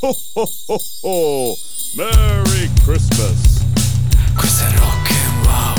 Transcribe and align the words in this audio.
Ho 0.00 0.14
ho 0.34 0.48
ho! 1.02 1.58
Merry 1.94 2.70
Christmas! 2.84 3.64
Questo 4.36 4.64
è 4.64 4.70
rock 4.76 5.10
and 5.10 5.44
wow. 5.44 5.74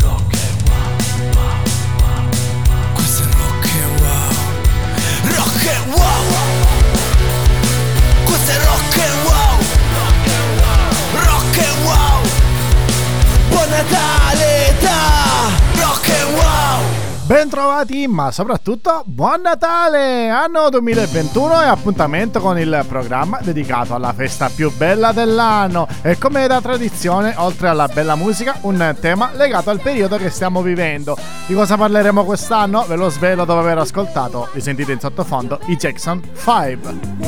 Rock 0.00 0.34
and 0.34 0.68
wow. 0.68 0.90
wow. 1.36 2.28
Questo 2.94 3.22
è 3.22 3.26
rock 3.26 3.70
and 3.70 4.00
wow. 4.00 4.32
Rock 5.36 5.66
and 5.66 5.94
wow. 5.94 6.24
Questo 8.24 8.50
è 8.50 8.56
rock 8.56 8.98
and 8.98 9.24
wow. 9.24 9.58
Rock 11.24 11.58
and 11.58 11.84
wow. 11.84 12.22
Buon 13.50 13.68
Natale 13.68 14.21
Bentrovati, 17.24 18.08
ma 18.08 18.32
soprattutto 18.32 19.04
buon 19.06 19.42
Natale! 19.42 20.28
Anno 20.28 20.68
2021 20.68 21.62
e 21.62 21.66
appuntamento 21.66 22.40
con 22.40 22.58
il 22.58 22.84
programma 22.88 23.38
dedicato 23.40 23.94
alla 23.94 24.12
festa 24.12 24.50
più 24.52 24.72
bella 24.76 25.12
dell'anno. 25.12 25.86
E 26.02 26.18
come 26.18 26.48
da 26.48 26.60
tradizione, 26.60 27.32
oltre 27.36 27.68
alla 27.68 27.86
bella 27.86 28.16
musica, 28.16 28.58
un 28.62 28.96
tema 29.00 29.30
legato 29.34 29.70
al 29.70 29.80
periodo 29.80 30.16
che 30.16 30.30
stiamo 30.30 30.62
vivendo. 30.62 31.16
Di 31.46 31.54
cosa 31.54 31.76
parleremo 31.76 32.24
quest'anno? 32.24 32.84
Ve 32.88 32.96
lo 32.96 33.08
svelo 33.08 33.44
dopo 33.44 33.60
aver 33.60 33.78
ascoltato, 33.78 34.48
vi 34.52 34.60
sentite 34.60 34.90
in 34.90 34.98
sottofondo, 34.98 35.60
i 35.66 35.76
Jackson 35.76 36.20
5. 36.34 37.20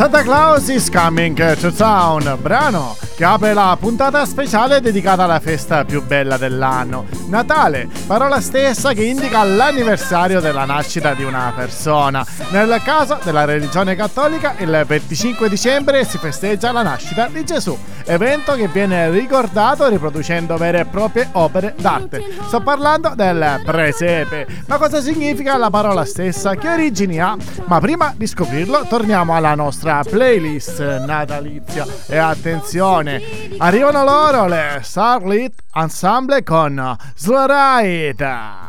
Santa 0.00 0.24
Claus 0.24 0.70
is 0.70 0.88
coming 0.88 1.36
to 1.36 1.70
town, 1.70 2.22
brano 2.40 3.09
che 3.20 3.26
apre 3.26 3.52
la 3.52 3.76
puntata 3.78 4.24
speciale 4.24 4.80
dedicata 4.80 5.24
alla 5.24 5.40
festa 5.40 5.84
più 5.84 6.02
bella 6.02 6.38
dell'anno, 6.38 7.04
Natale, 7.30 7.86
parola 8.06 8.40
stessa 8.40 8.92
che 8.92 9.04
indica 9.04 9.44
l'anniversario 9.44 10.40
della 10.40 10.64
nascita 10.64 11.14
di 11.14 11.22
una 11.22 11.52
persona. 11.54 12.26
Nel 12.50 12.80
caso 12.82 13.18
della 13.22 13.44
religione 13.44 13.94
cattolica, 13.94 14.54
il 14.58 14.84
25 14.84 15.48
dicembre 15.48 16.04
si 16.04 16.18
festeggia 16.18 16.72
la 16.72 16.82
nascita 16.82 17.28
di 17.30 17.44
Gesù, 17.44 17.78
evento 18.06 18.54
che 18.54 18.66
viene 18.66 19.10
ricordato 19.10 19.86
riproducendo 19.88 20.56
vere 20.56 20.80
e 20.80 20.84
proprie 20.86 21.28
opere 21.32 21.74
d'arte. 21.78 22.24
Sto 22.46 22.60
parlando 22.60 23.12
del 23.14 23.60
presepe. 23.64 24.46
Ma 24.66 24.78
cosa 24.78 25.00
significa 25.00 25.56
la 25.56 25.70
parola 25.70 26.04
stessa? 26.04 26.56
Che 26.56 26.68
origini 26.68 27.20
ha? 27.20 27.36
Ma 27.66 27.78
prima 27.78 28.12
di 28.16 28.26
scoprirlo, 28.26 28.86
torniamo 28.88 29.36
alla 29.36 29.54
nostra 29.54 30.02
playlist 30.02 30.80
natalizia. 31.04 31.86
E 32.08 32.16
attenzione, 32.16 33.09
arrivano 33.58 34.04
loro 34.04 34.46
le 34.46 34.80
Starlit 34.82 35.54
Ensemble 35.74 36.42
con 36.42 36.96
Sloride. 37.14 38.68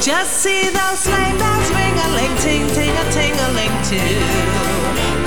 Just 0.00 0.42
see 0.42 0.70
those 0.70 0.98
sleigh 1.00 1.57
ting 2.48 2.66
ting 2.76 2.94
a 3.02 3.04
ting 3.12 3.34
a 3.46 3.48
ling 3.58 3.76
too. 3.90 4.16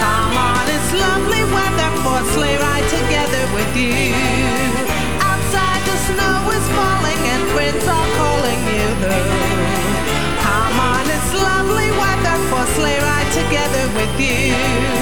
Come 0.02 0.36
on, 0.50 0.66
it's 0.76 0.92
lovely 1.06 1.44
weather 1.56 1.92
for 2.02 2.18
a 2.18 2.26
sleigh 2.34 2.58
ride 2.66 2.88
together 2.98 3.44
with 3.56 3.72
you. 3.78 4.10
Outside 5.30 5.82
the 5.90 5.98
snow 6.10 6.38
is 6.58 6.66
falling 6.78 7.22
and 7.34 7.44
friends 7.54 7.86
are 7.98 8.10
calling 8.22 8.62
you. 8.74 8.88
Come 10.46 10.78
on, 10.92 11.04
it's 11.16 11.32
lovely 11.50 11.90
weather 12.02 12.38
for 12.50 12.64
a 12.66 12.74
sleigh 12.78 13.02
ride 13.10 13.32
together 13.42 13.86
with 13.98 14.14
you. 14.20 15.01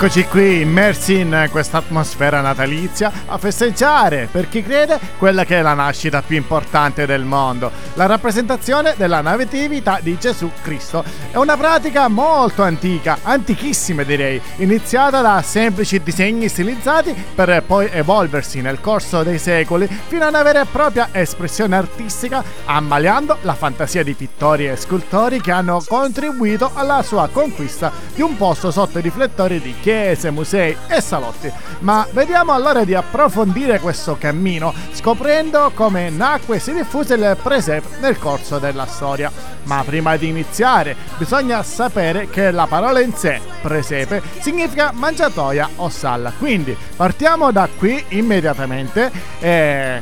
E 0.00 0.04
rieccoci 0.04 0.28
qui 0.30 0.60
immersi 0.62 1.18
in 1.18 1.48
questa 1.50 1.76
atmosfera 1.76 2.40
natalizia 2.40 3.12
a 3.26 3.36
festeggiare, 3.36 4.30
per 4.32 4.48
chi 4.48 4.62
crede, 4.62 4.98
quella 5.18 5.44
che 5.44 5.58
è 5.58 5.62
la 5.62 5.74
nascita 5.74 6.22
più 6.22 6.38
importante 6.38 7.04
del 7.04 7.24
mondo, 7.24 7.70
la 7.94 8.06
rappresentazione 8.06 8.94
della 8.96 9.20
natività 9.20 9.98
di 10.00 10.16
Gesù 10.18 10.50
Cristo. 10.62 11.04
È 11.30 11.36
una 11.36 11.54
pratica 11.58 12.08
molto 12.08 12.62
antica, 12.62 13.18
antichissima 13.20 14.02
direi, 14.02 14.40
iniziata 14.56 15.20
da 15.20 15.42
semplici 15.42 16.02
disegni 16.02 16.48
stilizzati 16.48 17.14
per 17.34 17.62
poi 17.66 17.90
evolversi 17.92 18.62
nel 18.62 18.80
corso 18.80 19.22
dei 19.22 19.38
secoli 19.38 19.86
fino 19.86 20.24
a 20.24 20.28
una 20.28 20.42
vera 20.42 20.62
e 20.62 20.66
propria 20.72 21.10
espressione 21.12 21.76
artistica, 21.76 22.42
ammaliando 22.64 23.36
la 23.42 23.52
fantasia 23.52 24.02
di 24.02 24.14
pittori 24.14 24.66
e 24.66 24.76
scultori 24.76 25.42
che 25.42 25.52
hanno 25.52 25.84
contribuito 25.86 26.70
alla 26.72 27.02
sua 27.02 27.28
conquista 27.30 27.92
di 28.14 28.22
un 28.22 28.38
posto 28.38 28.70
sotto 28.70 28.98
i 28.98 29.02
riflettori 29.02 29.60
di 29.60 29.74
chiese, 29.90 30.30
musei 30.30 30.76
e 30.86 31.00
salotti. 31.00 31.50
Ma 31.80 32.06
vediamo 32.12 32.52
allora 32.52 32.84
di 32.84 32.94
approfondire 32.94 33.80
questo 33.80 34.16
cammino, 34.16 34.72
scoprendo 34.92 35.72
come 35.74 36.10
nacque 36.10 36.56
e 36.56 36.60
si 36.60 36.72
diffuse 36.72 37.14
il 37.14 37.36
presepe 37.42 37.98
nel 37.98 38.16
corso 38.16 38.60
della 38.60 38.86
storia. 38.86 39.32
Ma 39.64 39.82
prima 39.84 40.16
di 40.16 40.28
iniziare, 40.28 40.94
bisogna 41.16 41.60
sapere 41.64 42.30
che 42.30 42.52
la 42.52 42.66
parola 42.68 43.00
in 43.00 43.12
sé, 43.14 43.40
presepe, 43.60 44.22
significa 44.38 44.92
mangiatoia 44.94 45.68
o 45.76 45.88
salla. 45.88 46.32
Quindi 46.38 46.76
partiamo 46.94 47.50
da 47.50 47.68
qui 47.76 48.04
immediatamente 48.10 49.10
e 49.40 50.00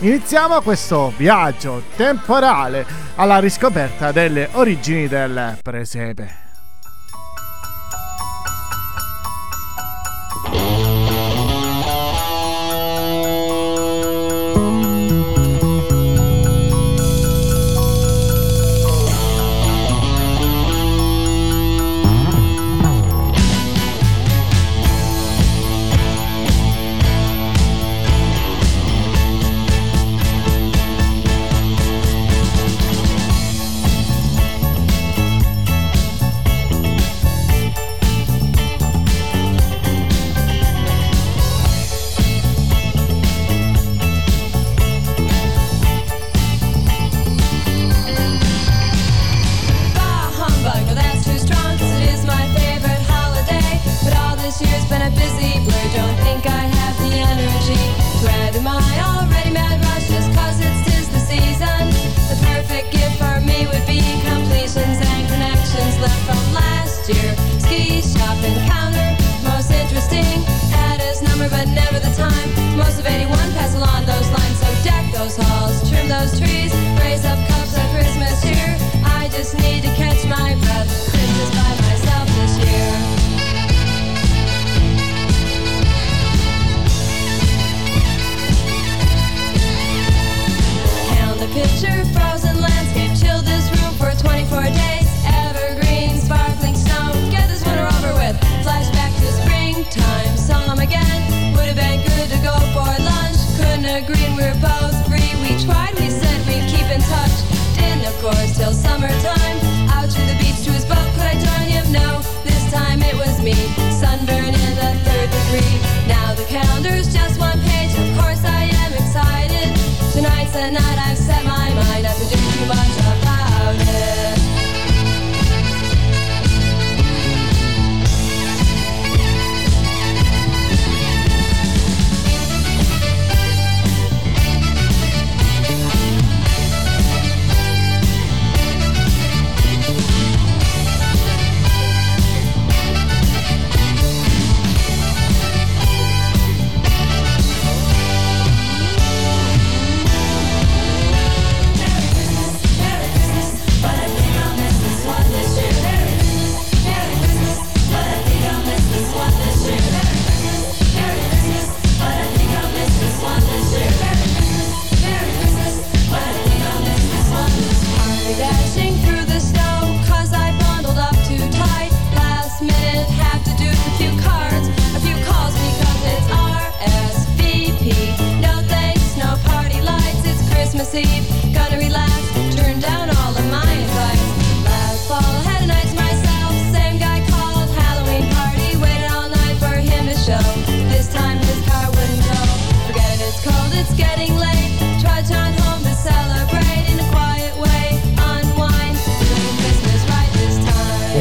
iniziamo 0.00 0.60
questo 0.62 1.12
viaggio 1.16 1.84
temporale 1.94 2.84
alla 3.14 3.38
riscoperta 3.38 4.10
delle 4.10 4.48
origini 4.52 5.06
del 5.06 5.58
presepe. 5.62 6.47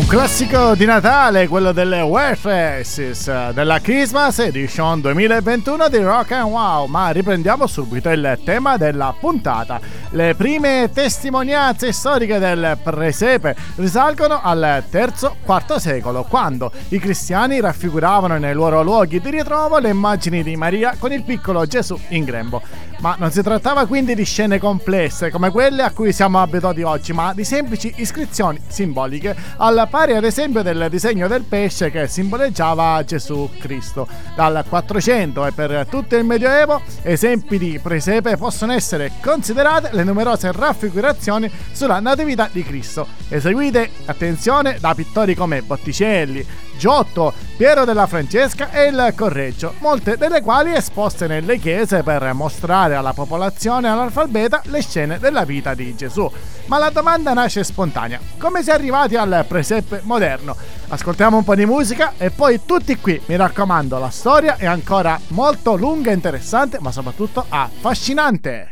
Classico 0.07 0.73
di 0.73 0.85
Natale, 0.85 1.49
quello 1.49 1.73
delle 1.73 2.07
Faces, 2.37 3.51
della 3.51 3.81
Christmas 3.81 4.39
Edition 4.39 5.01
2021 5.01 5.89
di 5.89 5.97
Rock 5.97 6.31
and 6.31 6.49
Wow. 6.49 6.85
Ma 6.85 7.09
riprendiamo 7.09 7.67
subito 7.67 8.09
il 8.09 8.39
tema 8.45 8.77
della 8.77 9.13
puntata. 9.19 9.81
Le 10.11 10.33
prime 10.35 10.89
testimonianze 10.93 11.91
storiche 11.91 12.39
del 12.39 12.77
presepe 12.81 13.53
risalgono 13.75 14.39
al 14.41 14.81
III-IV 14.89 15.75
secolo, 15.75 16.23
quando 16.23 16.71
i 16.89 16.99
cristiani 16.99 17.59
raffiguravano 17.59 18.37
nei 18.37 18.53
loro 18.53 18.81
luoghi 18.83 19.19
di 19.19 19.29
ritrovo 19.29 19.77
le 19.77 19.89
immagini 19.89 20.41
di 20.41 20.55
Maria 20.55 20.95
con 20.97 21.11
il 21.11 21.23
piccolo 21.23 21.65
Gesù 21.65 21.99
in 22.09 22.23
grembo. 22.23 22.61
Ma 22.99 23.15
non 23.19 23.31
si 23.31 23.43
trattava 23.43 23.85
quindi 23.85 24.15
di 24.15 24.25
scene 24.25 24.57
complesse 24.57 25.29
come 25.29 25.51
quelle 25.51 25.83
a 25.83 25.91
cui 25.91 26.11
siamo 26.11 26.41
abituati 26.41 26.81
oggi, 26.81 27.13
ma 27.13 27.31
di 27.33 27.43
semplici 27.43 27.93
iscrizioni 27.97 28.59
simboliche, 28.67 29.35
al 29.57 29.87
pari 29.89 30.15
ad 30.15 30.23
esempio 30.23 30.63
del 30.63 30.87
disegno 30.89 31.27
del 31.27 31.43
pesce 31.43 31.91
che 31.91 32.07
simboleggiava 32.07 33.03
Gesù 33.03 33.49
Cristo. 33.59 34.07
Dal 34.35 34.65
400 34.67 35.45
e 35.45 35.51
per 35.51 35.85
tutto 35.89 36.15
il 36.15 36.25
Medioevo, 36.25 36.81
esempi 37.03 37.59
di 37.59 37.79
presepe 37.81 38.35
possono 38.35 38.73
essere 38.73 39.11
considerate 39.21 39.89
le 39.91 40.03
numerose 40.03 40.51
raffigurazioni 40.51 41.51
sulla 41.71 41.99
Natività 41.99 42.49
di 42.51 42.63
Cristo, 42.63 43.07
eseguite, 43.29 43.89
attenzione, 44.05 44.77
da 44.79 44.95
pittori 44.95 45.35
come 45.35 45.61
Botticelli, 45.61 46.45
Giotto, 46.77 47.33
Piero 47.57 47.85
della 47.85 48.05
Francesca 48.05 48.69
e 48.71 48.85
il 48.85 49.13
Correggio, 49.15 49.73
molte 49.79 50.15
delle 50.15 50.41
quali 50.41 50.73
esposte 50.73 51.25
nelle 51.25 51.57
chiese 51.57 52.03
per 52.03 52.31
mostrare 52.33 52.95
alla 52.95 53.13
popolazione 53.13 53.87
analfabeta 53.87 54.61
le 54.65 54.81
scene 54.81 55.17
della 55.17 55.43
vita 55.43 55.73
di 55.73 55.95
Gesù. 55.95 56.31
Ma 56.67 56.77
la 56.77 56.89
domanda 56.89 57.33
nasce 57.33 57.63
spontanea: 57.63 58.19
come 58.37 58.61
si 58.61 58.69
è 58.69 58.73
arrivati 58.73 59.15
al 59.15 59.45
presepe 59.47 60.01
moderno? 60.03 60.55
Ascoltiamo 60.89 61.37
un 61.37 61.43
po' 61.43 61.55
di 61.55 61.65
musica 61.65 62.13
e 62.17 62.29
poi 62.29 62.61
tutti 62.65 62.95
qui, 62.97 63.19
mi 63.25 63.35
raccomando, 63.35 63.97
la 63.97 64.09
storia 64.09 64.57
è 64.57 64.65
ancora 64.65 65.19
molto 65.29 65.75
lunga 65.75 66.11
e 66.11 66.13
interessante, 66.13 66.77
ma 66.79 66.91
soprattutto 66.91 67.45
affascinante. 67.49 68.71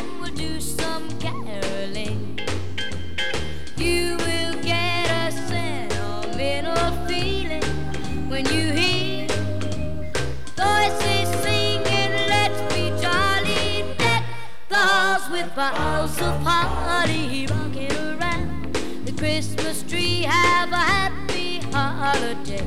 with 15.51 15.55
boughs 15.55 16.21
of 16.21 16.41
holly 16.43 17.47
rocking 17.47 17.91
around 17.91 18.73
the 19.05 19.11
Christmas 19.13 19.83
tree. 19.83 20.23
Have 20.23 20.71
a 20.71 20.77
happy 20.77 21.59
holiday. 21.71 22.65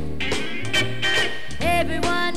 Everyone 1.61 2.34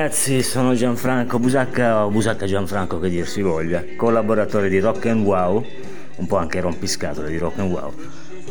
ragazzi, 0.00 0.42
sono 0.42 0.72
Gianfranco 0.72 1.38
Busacca 1.38 2.06
o 2.06 2.08
Busacca 2.08 2.46
Gianfranco 2.46 2.98
che 2.98 3.10
dir 3.10 3.28
si 3.28 3.42
voglia, 3.42 3.84
collaboratore 3.96 4.70
di 4.70 4.78
Rock 4.78 5.04
and 5.04 5.26
Wow, 5.26 5.62
un 6.16 6.26
po' 6.26 6.38
anche 6.38 6.58
rompiscatole 6.58 7.28
di 7.28 7.36
Rock 7.36 7.58
and 7.58 7.70
Wow. 7.70 7.92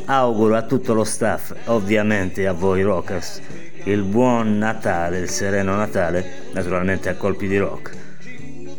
Auguro 0.06 0.56
a 0.56 0.62
tutto 0.62 0.94
lo 0.94 1.04
staff, 1.04 1.56
ovviamente 1.66 2.46
a 2.46 2.54
voi 2.54 2.84
rockers, 2.84 3.42
il 3.86 4.04
buon 4.04 4.60
Natale, 4.60 5.22
il 5.22 5.30
sereno 5.30 5.76
Natale, 5.76 6.24
naturalmente 6.54 7.10
a 7.10 7.16
colpi 7.16 7.48
di 7.48 7.58
rock. 7.58 7.96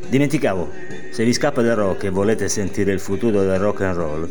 Dimenticavo, 0.09 0.71
se 1.11 1.25
vi 1.25 1.33
scappa 1.33 1.62
del 1.62 1.75
rock 1.75 2.05
e 2.05 2.11
volete 2.11 2.49
sentire 2.49 2.93
il 2.93 3.00
futuro 3.00 3.43
del 3.43 3.59
rock 3.59 3.81
and 3.81 3.97
roll, 3.97 4.31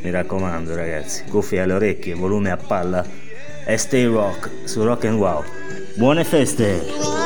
mi 0.00 0.10
raccomando 0.10 0.74
ragazzi, 0.74 1.24
cuffie 1.24 1.60
alle 1.60 1.74
orecchie, 1.74 2.14
volume 2.14 2.50
a 2.50 2.56
palla 2.56 3.04
e 3.66 3.76
stay 3.76 4.06
rock 4.06 4.48
su 4.64 4.82
Rock 4.82 5.04
and 5.04 5.18
Wow. 5.18 5.44
Buone 5.96 6.24
feste! 6.24 7.25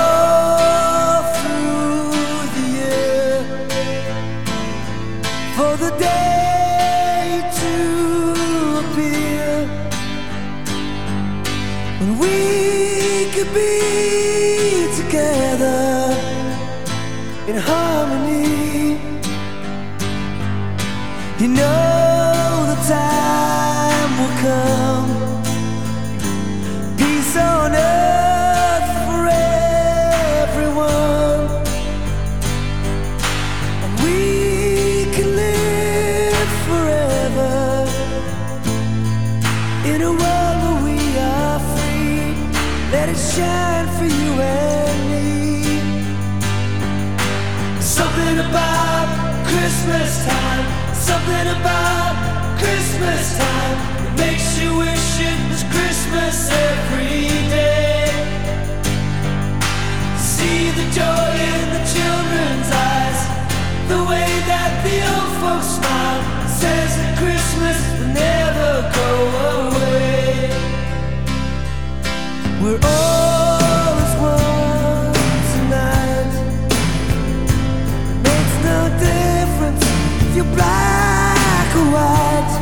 Let 42.91 43.07
it 43.07 43.15
shine 43.15 43.87
for 43.97 44.03
you 44.03 44.31
and 44.41 44.99
me. 45.11 45.63
Something 47.79 48.39
about 48.39 49.07
Christmas 49.47 50.25
time, 50.25 50.65
something 50.93 51.47
about 51.55 52.13
Christmas 52.59 53.37
time 53.37 53.77
that 53.95 54.13
makes 54.19 54.59
you 54.59 54.75
wish 54.75 55.07
it 55.23 55.39
was 55.49 55.63
Christmas 55.71 56.51
every 56.51 57.31
day. 57.47 58.11
See 60.19 60.71
the 60.75 60.87
joy 60.91 61.31
in 61.55 61.63
the 61.71 61.83
children's 61.95 62.69
eyes, 62.75 63.19
the 63.87 64.03
way 64.03 64.31
that 64.51 64.71
the 64.83 64.97
old 65.15 65.31
folks 65.39 65.79
smile, 65.79 66.21
says 66.59 66.91
that 66.99 67.11
Christmas 67.23 67.79
will 67.95 68.11
never 68.11 68.91
go 68.99 69.09
away. 69.69 70.20
You 80.35 80.43
black 80.55 81.75
or 81.75 81.91
white. 81.91 82.60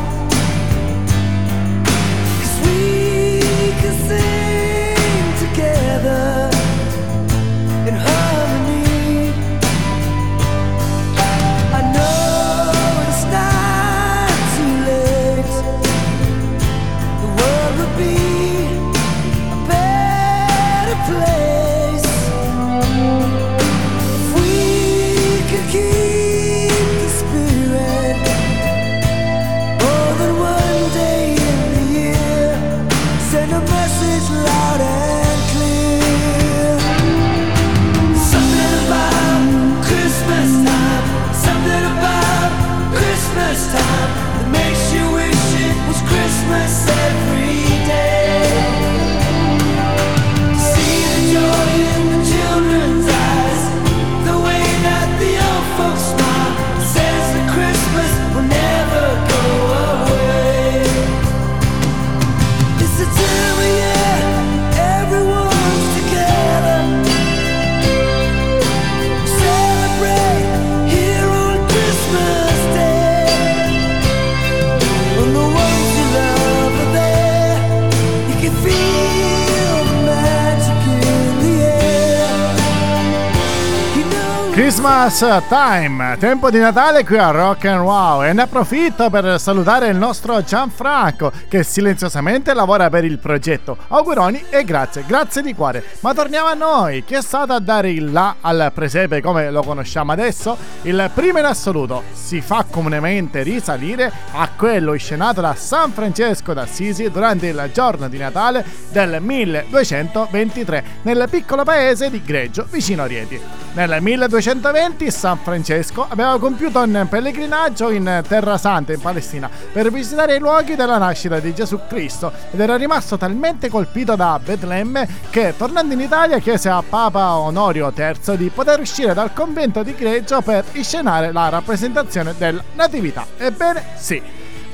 Christmas 85.00 85.44
time, 85.48 86.16
tempo 86.18 86.50
di 86.50 86.58
Natale 86.58 87.06
qui 87.06 87.16
a 87.16 87.30
Rock 87.30 87.64
and 87.64 87.80
Wow 87.80 88.22
e 88.22 88.34
ne 88.34 88.42
approfitto 88.42 89.08
per 89.08 89.40
salutare 89.40 89.88
il 89.88 89.96
nostro 89.96 90.42
Gianfranco 90.42 91.32
che 91.48 91.62
silenziosamente 91.62 92.52
lavora 92.52 92.90
per 92.90 93.04
il 93.04 93.18
progetto. 93.18 93.78
Auguroni 93.88 94.44
e 94.50 94.62
grazie, 94.62 95.04
grazie 95.06 95.40
di 95.40 95.54
cuore. 95.54 95.82
Ma 96.00 96.12
torniamo 96.12 96.48
a 96.48 96.54
noi, 96.54 97.02
chi 97.04 97.14
è 97.14 97.22
stato 97.22 97.54
a 97.54 97.60
dare 97.60 97.90
il 97.90 98.12
là 98.12 98.36
al 98.42 98.72
presepe 98.74 99.22
come 99.22 99.50
lo 99.50 99.62
conosciamo 99.62 100.12
adesso? 100.12 100.58
Il 100.82 101.10
primo 101.14 101.38
in 101.38 101.46
assoluto 101.46 102.02
si 102.12 102.42
fa 102.42 102.66
comunemente 102.70 103.42
risalire 103.42 104.12
a 104.32 104.50
quello 104.54 104.92
inscenato 104.92 105.40
da 105.40 105.54
San 105.54 105.92
Francesco 105.92 106.52
d'Assisi 106.52 107.10
durante 107.10 107.46
il 107.46 107.70
giorno 107.72 108.06
di 108.06 108.18
Natale 108.18 108.62
del 108.90 109.16
1223 109.22 110.84
nel 111.02 111.26
piccolo 111.30 111.64
paese 111.64 112.10
di 112.10 112.22
Greggio 112.22 112.66
vicino 112.68 113.04
a 113.04 113.06
Rieti. 113.06 113.40
Nel 113.72 113.96
1220 114.02 114.89
San 115.10 115.38
Francesco 115.38 116.06
aveva 116.08 116.38
compiuto 116.38 116.80
un 116.80 117.06
pellegrinaggio 117.08 117.90
in 117.90 118.22
Terra 118.26 118.58
Santa 118.58 118.92
in 118.92 119.00
Palestina 119.00 119.50
per 119.72 119.90
visitare 119.90 120.36
i 120.36 120.38
luoghi 120.38 120.76
della 120.76 120.98
nascita 120.98 121.38
di 121.38 121.54
Gesù 121.54 121.80
Cristo 121.88 122.32
ed 122.50 122.60
era 122.60 122.76
rimasto 122.76 123.16
talmente 123.16 123.68
colpito 123.68 124.16
da 124.16 124.40
Betlemme 124.42 125.08
che 125.30 125.54
tornando 125.56 125.94
in 125.94 126.00
Italia 126.00 126.38
chiese 126.38 126.68
a 126.68 126.82
Papa 126.86 127.36
Onorio 127.36 127.92
III 127.94 128.36
di 128.36 128.50
poter 128.50 128.80
uscire 128.80 129.14
dal 129.14 129.32
convento 129.32 129.82
di 129.82 129.94
Greggio 129.94 130.40
per 130.40 130.64
inscenare 130.72 131.32
la 131.32 131.48
rappresentazione 131.48 132.34
della 132.36 132.62
Natività. 132.74 133.26
Ebbene 133.36 133.84
sì. 133.96 134.22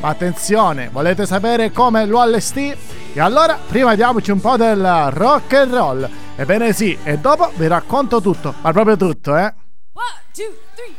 Ma 0.00 0.08
attenzione, 0.08 0.90
volete 0.92 1.26
sapere 1.26 1.72
come 1.72 2.04
lo 2.06 2.20
allestì? 2.20 2.74
E 3.12 3.20
allora 3.20 3.58
prima 3.66 3.94
diamoci 3.94 4.30
un 4.30 4.40
po' 4.40 4.56
del 4.56 5.10
rock 5.10 5.54
and 5.54 5.72
roll. 5.72 6.08
Ebbene 6.36 6.72
sì, 6.72 6.96
e 7.02 7.18
dopo 7.18 7.50
vi 7.56 7.66
racconto 7.66 8.20
tutto, 8.20 8.54
ma 8.60 8.72
proprio 8.72 8.96
tutto, 8.96 9.36
eh? 9.36 9.54
One, 9.96 10.04
two, 10.34 10.52
three, 10.76 10.94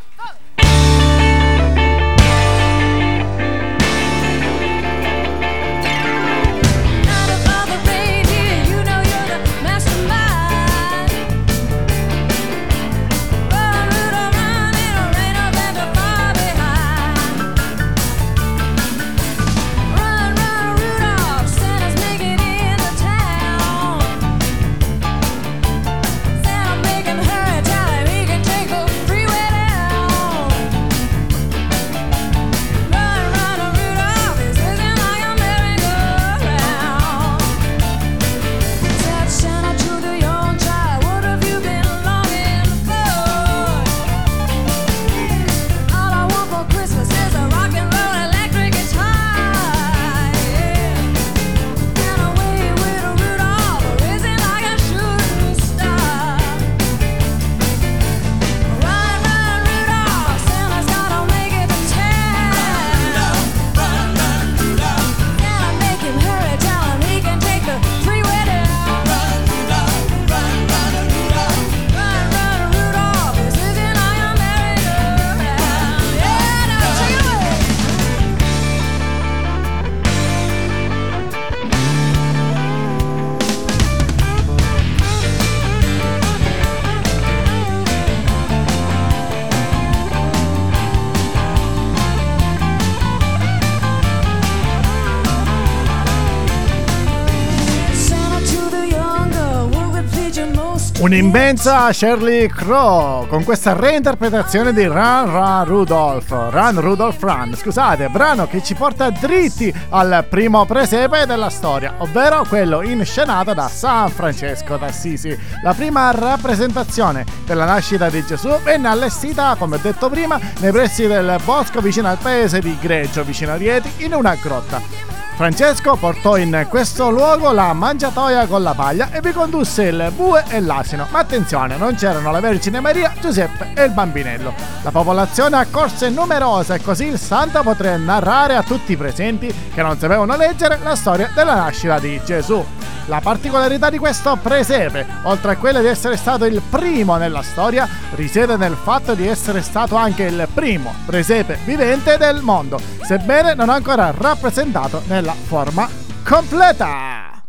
Un'immensa 101.08 101.94
Shirley 101.94 102.48
Crow 102.48 103.28
con 103.28 103.46
questa 103.46 103.72
reinterpretazione 103.72 104.74
di 104.74 104.84
Run 104.84 105.32
Run 105.32 105.64
Rudolph, 105.64 106.30
Run 106.30 106.82
Rudolph 106.82 107.24
Run, 107.24 107.56
scusate, 107.56 108.10
brano 108.10 108.46
che 108.46 108.62
ci 108.62 108.76
porta 108.76 109.10
dritti 109.10 109.74
al 109.92 110.26
primo 110.30 110.66
presepe 110.66 111.26
della 111.26 111.50
storia, 111.50 111.94
ovvero 112.00 112.44
quello 112.46 112.82
inscenato 112.82 113.54
da 113.54 113.70
San 113.70 114.10
Francesco 114.10 114.76
d'Assisi. 114.76 115.34
La 115.64 115.74
prima 115.74 116.12
rappresentazione 116.12 117.24
della 117.46 117.64
nascita 117.64 118.10
di 118.10 118.26
Gesù 118.26 118.50
venne 118.62 118.90
allestita, 118.90 119.56
come 119.58 119.80
detto 119.82 120.10
prima, 120.10 120.38
nei 120.60 120.74
pressi 120.74 121.08
del 121.08 121.40
bosco 121.46 121.80
vicino 121.80 122.10
al 122.10 122.18
paese 122.18 122.60
di 122.60 122.78
Greggio, 122.82 123.24
vicino 123.24 123.54
a 123.54 123.56
Rieti, 123.56 124.04
in 124.04 124.14
una 124.14 124.36
grotta. 124.36 125.17
Francesco 125.38 125.96
portò 125.98 126.36
in 126.36 126.66
questo 126.68 127.12
luogo 127.12 127.52
la 127.52 127.72
mangiatoia 127.72 128.48
con 128.48 128.64
la 128.64 128.74
paglia 128.74 129.12
e 129.12 129.22
vi 129.22 129.32
condusse 129.32 129.84
il 129.84 130.12
bue 130.16 130.44
e 130.50 130.60
l'asino. 130.60 131.06
Ma 131.12 131.20
attenzione, 131.20 131.78
non 131.78 131.94
c'erano 131.94 132.32
la 132.32 132.40
Vergine 132.40 132.80
Maria, 132.80 133.14
Giuseppe 133.22 133.70
e 133.76 133.84
il 133.84 133.92
bambinello. 133.92 134.52
La 134.82 134.90
popolazione 134.90 135.58
accorse 135.58 136.10
numerosa 136.10 136.74
e 136.74 136.82
così 136.82 137.06
il 137.06 137.20
santo 137.20 137.62
poté 137.62 137.98
narrare 137.98 138.56
a 138.56 138.64
tutti 138.64 138.94
i 138.94 138.98
presenti 138.98 139.54
che 139.72 139.82
non 139.84 140.00
sapevano 140.00 140.36
leggere 140.36 140.80
la 140.82 140.96
storia 140.96 141.30
della 141.36 141.54
nascita 141.54 142.00
di 142.00 142.20
Gesù. 142.26 142.66
La 143.08 143.22
particolarità 143.22 143.90
di 143.90 143.98
questo 143.98 144.36
presepe, 144.36 145.06
oltre 145.24 145.54
a 145.54 145.56
quella 145.56 145.80
di 145.80 145.88
essere 145.88 146.18
stato 146.18 146.44
il 146.44 146.62
primo 146.62 147.16
nella 147.16 147.42
storia, 147.42 147.88
risiede 148.16 148.58
nel 148.58 148.76
fatto 148.76 149.14
di 149.14 149.26
essere 149.26 149.62
stato 149.62 149.96
anche 149.96 150.24
il 150.24 150.46
primo 150.54 150.94
presepe 151.06 151.58
vivente 151.64 152.18
del 152.18 152.42
mondo, 152.42 152.78
sebbene 153.04 153.54
non 153.54 153.70
ancora 153.70 154.14
rappresentato 154.16 155.04
nella 155.08 155.27
forma 155.34 155.90
completa. 156.24 157.44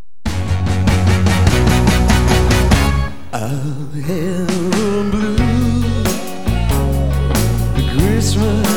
Christmas 7.96 8.67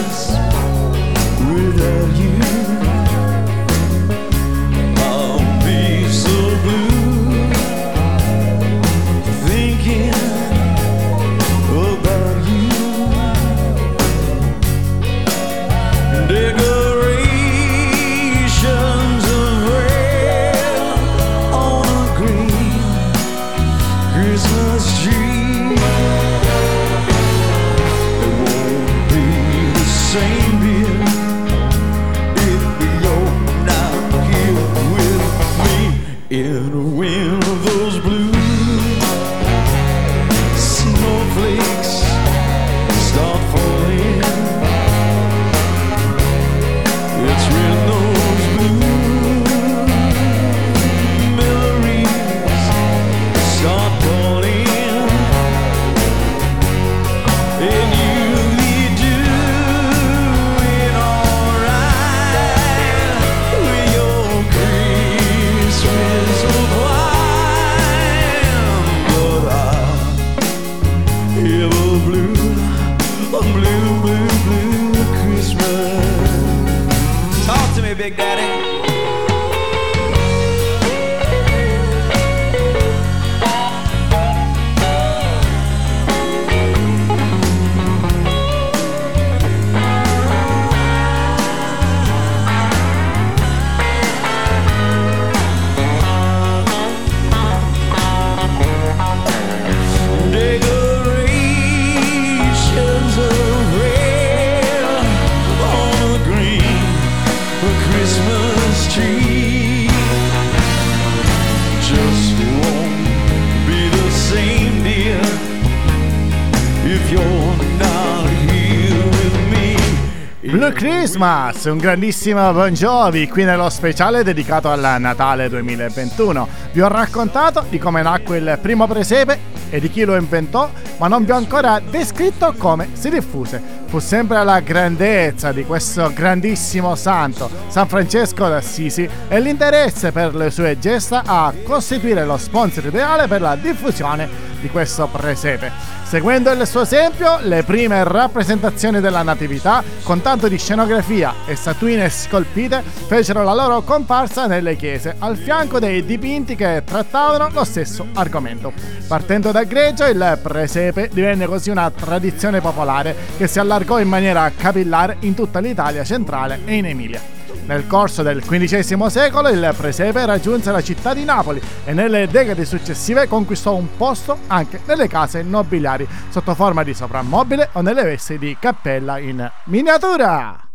Christmas, 121.62 121.66
un 121.66 121.78
grandissimo 121.78 122.70
Jovi 122.70 123.28
qui 123.28 123.44
nello 123.44 123.70
speciale 123.70 124.24
dedicato 124.24 124.70
al 124.70 124.98
Natale 125.00 125.48
2021. 125.48 126.48
Vi 126.72 126.82
ho 126.82 126.88
raccontato 126.88 127.66
di 127.70 127.78
come 127.78 128.02
nacque 128.02 128.38
il 128.38 128.58
primo 128.62 128.88
presepe 128.88 129.60
e 129.70 129.80
di 129.80 129.90
chi 129.90 130.04
lo 130.04 130.16
inventò, 130.16 130.70
ma 130.98 131.08
non 131.08 131.24
vi 131.24 131.32
ho 131.32 131.36
ancora 131.36 131.80
descritto 131.80 132.54
come 132.58 132.90
si 132.94 133.10
diffuse. 133.10 133.62
Fu 133.86 134.00
sempre 134.00 134.44
la 134.44 134.60
grandezza 134.60 135.52
di 135.52 135.64
questo 135.66 136.12
grandissimo 136.14 136.96
santo, 136.96 137.50
San 137.68 137.88
Francesco 137.88 138.48
d'Assisi, 138.48 139.08
e 139.28 139.40
l'interesse 139.40 140.12
per 140.12 140.36
le 140.36 140.50
sue 140.50 140.80
gesta 140.80 141.24
a 141.26 141.54
costituire 141.64 142.26
lo 142.26 142.38
sponsor 142.38 142.86
ideale 142.88 143.28
per 143.28 143.42
la 143.42 143.56
diffusione 143.56 144.51
di 144.62 144.70
questo 144.70 145.08
presepe. 145.08 145.72
Seguendo 146.04 146.52
il 146.52 146.68
suo 146.68 146.82
esempio, 146.82 147.40
le 147.42 147.64
prime 147.64 148.04
rappresentazioni 148.04 149.00
della 149.00 149.24
Natività, 149.24 149.84
con 150.04 150.22
tanto 150.22 150.48
di 150.48 150.58
scenografia 150.58 151.34
e 151.46 151.56
statuine 151.56 152.10
scolpite, 152.10 152.84
fecero 152.84 153.44
la 153.44 153.54
loro 153.54 153.82
comparsa 153.82 154.46
nelle 154.46 154.76
chiese, 154.76 155.16
al 155.20 155.36
fianco 155.38 155.80
dei 155.80 156.06
dipinti 156.06 156.56
che 156.56 156.84
trattavano 156.86 157.50
lo 157.52 157.64
stesso 157.64 158.08
argomento. 158.14 158.72
Partendo 159.08 159.52
dal 159.52 159.66
greggio, 159.66 160.06
il 160.06 160.40
presepe 160.42 161.10
divenne 161.12 161.46
così 161.46 161.70
una 161.70 161.90
tradizione 161.90 162.62
popolare 162.62 163.16
che 163.38 163.48
si 163.48 163.60
allargò 163.60 164.00
in 164.00 164.08
maniera 164.08 164.52
capillare 164.56 165.18
in 165.22 165.34
tutta 165.34 165.60
l'Italia 165.60 166.04
centrale 166.04 166.60
e 166.66 166.76
in 166.76 166.86
Emilia. 166.86 167.41
Nel 167.72 167.88
corso 167.88 168.22
del 168.22 168.42
XV 168.42 169.06
secolo 169.06 169.48
il 169.48 169.74
presepe 169.78 170.26
raggiunse 170.26 170.74
la 170.74 170.82
città 170.82 171.14
di 171.14 171.24
Napoli 171.24 171.62
e 171.86 171.94
nelle 171.94 172.28
decadi 172.28 172.66
successive 172.66 173.30
conquistò 173.30 173.76
un 173.76 173.96
posto 173.96 174.40
anche 174.48 174.82
nelle 174.86 175.08
case 175.08 175.42
nobiliari 175.42 176.06
sotto 176.28 176.54
forma 176.54 176.84
di 176.84 176.94
soprammobile 176.94 177.70
o 177.72 177.80
nelle 177.80 178.04
vesti 178.04 178.38
di 178.38 178.58
cappella 178.60 179.20
in 179.20 179.50
miniatura. 179.68 180.68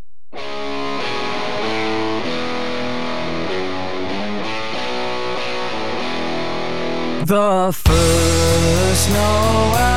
The 7.27 7.73
first 7.73 9.11
Noel, 9.11 9.96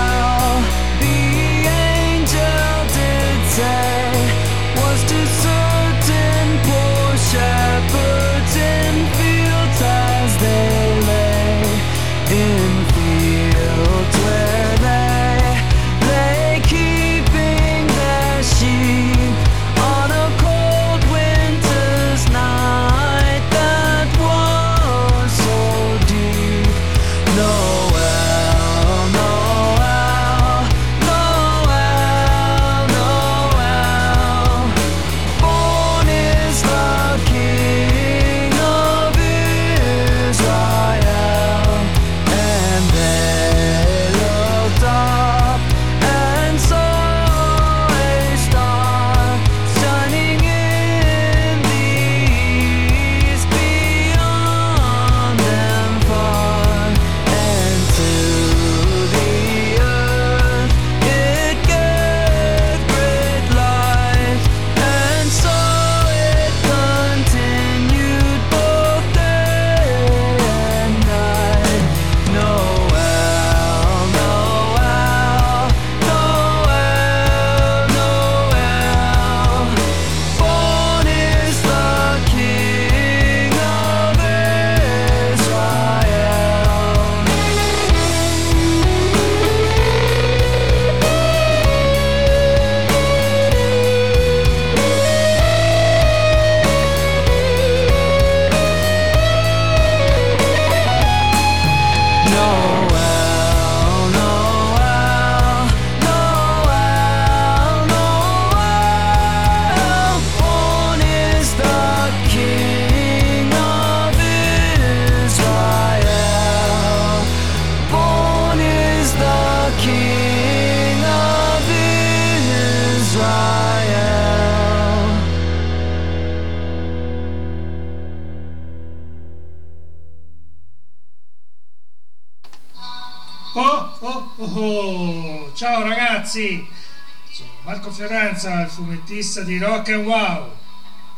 fumettista 139.40 139.44
di 139.44 139.58
Rock 139.58 139.90
and 139.90 140.06
Wow. 140.06 140.52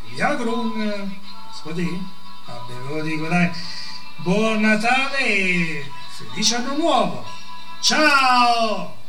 Vi 0.09 0.21
auguro 0.21 0.59
un... 0.59 0.81
eh, 0.81 1.19
si 1.53 1.61
può 1.61 1.71
dire? 1.71 1.99
Vabbè, 2.45 2.73
ve 2.73 2.93
lo 2.95 3.01
dico, 3.01 3.27
dai. 3.27 3.49
Buon 4.17 4.61
Natale 4.61 5.17
e 5.17 5.91
felice 6.09 6.55
anno 6.55 6.75
nuovo. 6.75 7.25
Ciao! 7.79 9.00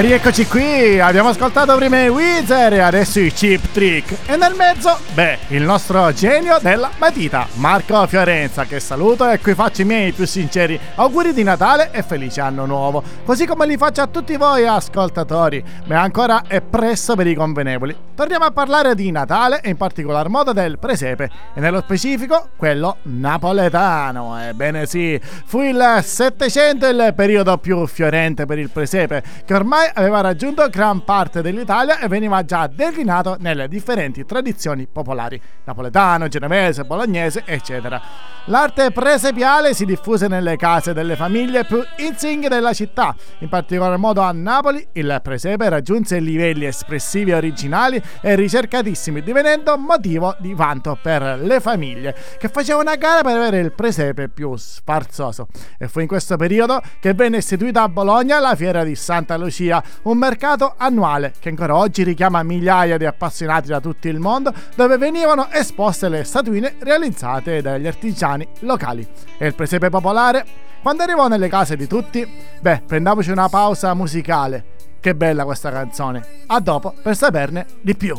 E 0.00 0.02
rieccoci 0.02 0.46
qui, 0.46 0.98
abbiamo 0.98 1.28
ascoltato 1.28 1.76
prima 1.76 2.00
i 2.00 2.08
Weezer 2.08 2.72
e 2.72 2.78
adesso 2.78 3.20
i 3.20 3.30
Chip 3.30 3.70
Trick. 3.70 4.30
E 4.30 4.34
nel 4.36 4.54
mezzo, 4.54 4.96
beh, 5.12 5.36
il 5.48 5.62
nostro 5.62 6.10
genio 6.14 6.56
della 6.58 6.88
matita, 6.96 7.46
Marco 7.56 8.06
Fiorenza, 8.06 8.64
che 8.64 8.80
saluto 8.80 9.28
e 9.28 9.38
qui 9.40 9.52
faccio 9.52 9.82
i 9.82 9.84
miei 9.84 10.12
più 10.12 10.24
sinceri 10.26 10.80
auguri 10.94 11.34
di 11.34 11.42
Natale 11.42 11.90
e 11.92 12.02
felice 12.02 12.40
anno 12.40 12.64
nuovo. 12.64 13.02
Così 13.26 13.44
come 13.44 13.66
li 13.66 13.76
faccio 13.76 14.00
a 14.00 14.06
tutti 14.06 14.38
voi 14.38 14.66
ascoltatori, 14.66 15.62
ma 15.84 16.00
ancora 16.00 16.44
è 16.46 16.62
presto 16.62 17.14
per 17.14 17.26
i 17.26 17.34
convenevoli. 17.34 17.94
Torniamo 18.14 18.46
a 18.46 18.52
parlare 18.52 18.94
di 18.94 19.10
Natale 19.10 19.60
e 19.60 19.68
in 19.68 19.76
particolar 19.76 20.30
modo 20.30 20.54
del 20.54 20.78
presepe, 20.78 21.28
e 21.52 21.60
nello 21.60 21.82
specifico 21.82 22.48
quello 22.56 22.96
napoletano. 23.02 24.40
Ebbene 24.40 24.86
sì, 24.86 25.20
fu 25.44 25.60
il 25.60 26.00
700 26.02 26.86
il 26.86 27.12
periodo 27.14 27.58
più 27.58 27.86
fiorente 27.86 28.46
per 28.46 28.58
il 28.58 28.70
presepe, 28.70 29.22
che 29.44 29.52
ormai 29.52 29.88
aveva 29.92 30.20
raggiunto 30.20 30.68
gran 30.68 31.04
parte 31.04 31.42
dell'Italia 31.42 31.98
e 31.98 32.08
veniva 32.08 32.44
già 32.44 32.66
declinato 32.66 33.36
nelle 33.40 33.68
differenti 33.68 34.24
tradizioni 34.24 34.86
popolari, 34.90 35.40
napoletano, 35.64 36.28
genovese, 36.28 36.84
bolognese, 36.84 37.42
eccetera. 37.44 38.00
L'arte 38.46 38.90
presepiale 38.90 39.74
si 39.74 39.84
diffuse 39.84 40.26
nelle 40.26 40.56
case 40.56 40.94
delle 40.94 41.14
famiglie 41.14 41.64
più 41.64 41.82
insigne 41.98 42.48
della 42.48 42.72
città, 42.72 43.14
in 43.40 43.48
particolar 43.48 43.96
modo 43.98 44.22
a 44.22 44.32
Napoli 44.32 44.84
il 44.92 45.20
presepe 45.22 45.68
raggiunse 45.68 46.18
livelli 46.18 46.64
espressivi 46.64 47.32
originali 47.32 48.02
e 48.22 48.34
ricercatissimi, 48.34 49.22
divenendo 49.22 49.76
motivo 49.76 50.34
di 50.38 50.54
vanto 50.54 50.98
per 51.00 51.38
le 51.40 51.60
famiglie, 51.60 52.16
che 52.38 52.48
facevano 52.48 52.88
una 52.88 52.96
gara 52.96 53.20
per 53.20 53.36
avere 53.36 53.60
il 53.60 53.72
presepe 53.72 54.28
più 54.28 54.56
sfarzoso. 54.56 55.48
E 55.78 55.86
fu 55.86 56.00
in 56.00 56.06
questo 56.06 56.36
periodo 56.36 56.80
che 56.98 57.12
venne 57.14 57.38
istituita 57.38 57.82
a 57.82 57.88
Bologna 57.88 58.40
la 58.40 58.54
fiera 58.56 58.84
di 58.84 58.94
Santa 58.94 59.36
Lucia, 59.36 59.79
un 60.02 60.18
mercato 60.18 60.74
annuale 60.76 61.34
che 61.38 61.48
ancora 61.48 61.76
oggi 61.76 62.02
richiama 62.02 62.42
migliaia 62.42 62.96
di 62.96 63.04
appassionati 63.04 63.68
da 63.68 63.80
tutto 63.80 64.08
il 64.08 64.18
mondo, 64.18 64.52
dove 64.74 64.96
venivano 64.96 65.48
esposte 65.50 66.08
le 66.08 66.24
statuine 66.24 66.76
realizzate 66.78 67.62
dagli 67.62 67.86
artigiani 67.86 68.46
locali. 68.60 69.06
E 69.38 69.46
il 69.46 69.54
presepe 69.54 69.90
popolare? 69.90 70.44
Quando 70.82 71.02
arrivò 71.02 71.28
nelle 71.28 71.48
case 71.48 71.76
di 71.76 71.86
tutti? 71.86 72.26
Beh, 72.60 72.82
prendiamoci 72.86 73.30
una 73.30 73.48
pausa 73.48 73.92
musicale. 73.94 74.78
Che 75.00 75.14
bella 75.14 75.44
questa 75.44 75.70
canzone. 75.70 76.24
A 76.46 76.60
dopo 76.60 76.94
per 77.02 77.16
saperne 77.16 77.66
di 77.80 77.96
più. 77.96 78.18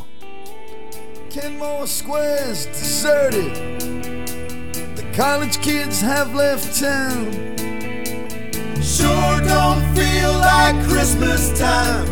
Kenmore 1.29 1.87
Square's 1.87 2.65
deserted. 2.65 3.51
The 4.95 5.03
college 5.15 5.59
kids 5.59 6.01
have 6.01 6.35
left 6.35 6.77
town. 6.79 7.60
Sure 8.81 9.39
don't 9.41 9.95
feel 9.95 10.33
like 10.39 10.75
Christmas 10.87 11.57
time. 11.57 12.07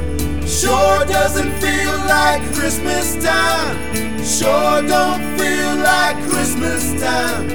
Sure 0.46 1.04
doesn't 1.06 1.52
feel 1.60 1.98
like 2.06 2.44
Christmas 2.54 3.16
time. 3.24 4.24
Sure 4.24 4.82
don't 4.84 5.38
feel 5.40 5.76
like 5.78 6.18
Christmas 6.30 7.02
time. 7.02 7.50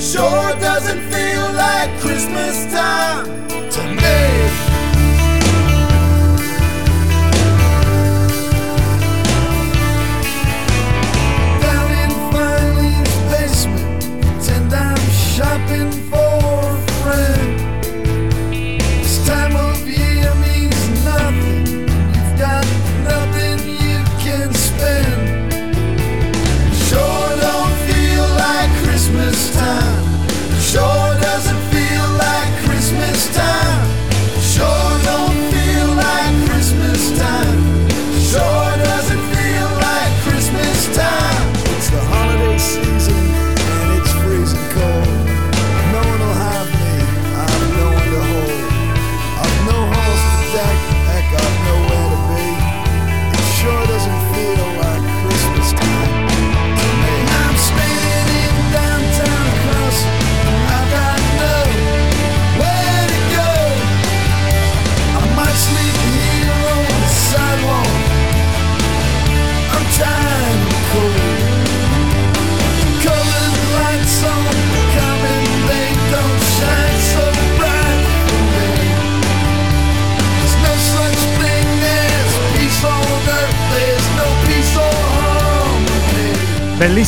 Sure 0.00 0.52
doesn't 0.58 1.00
feel 1.12 1.52
like 1.52 1.90
Christmas 2.00 2.66
time 2.72 3.24
to 3.70 3.82
me. 3.94 4.65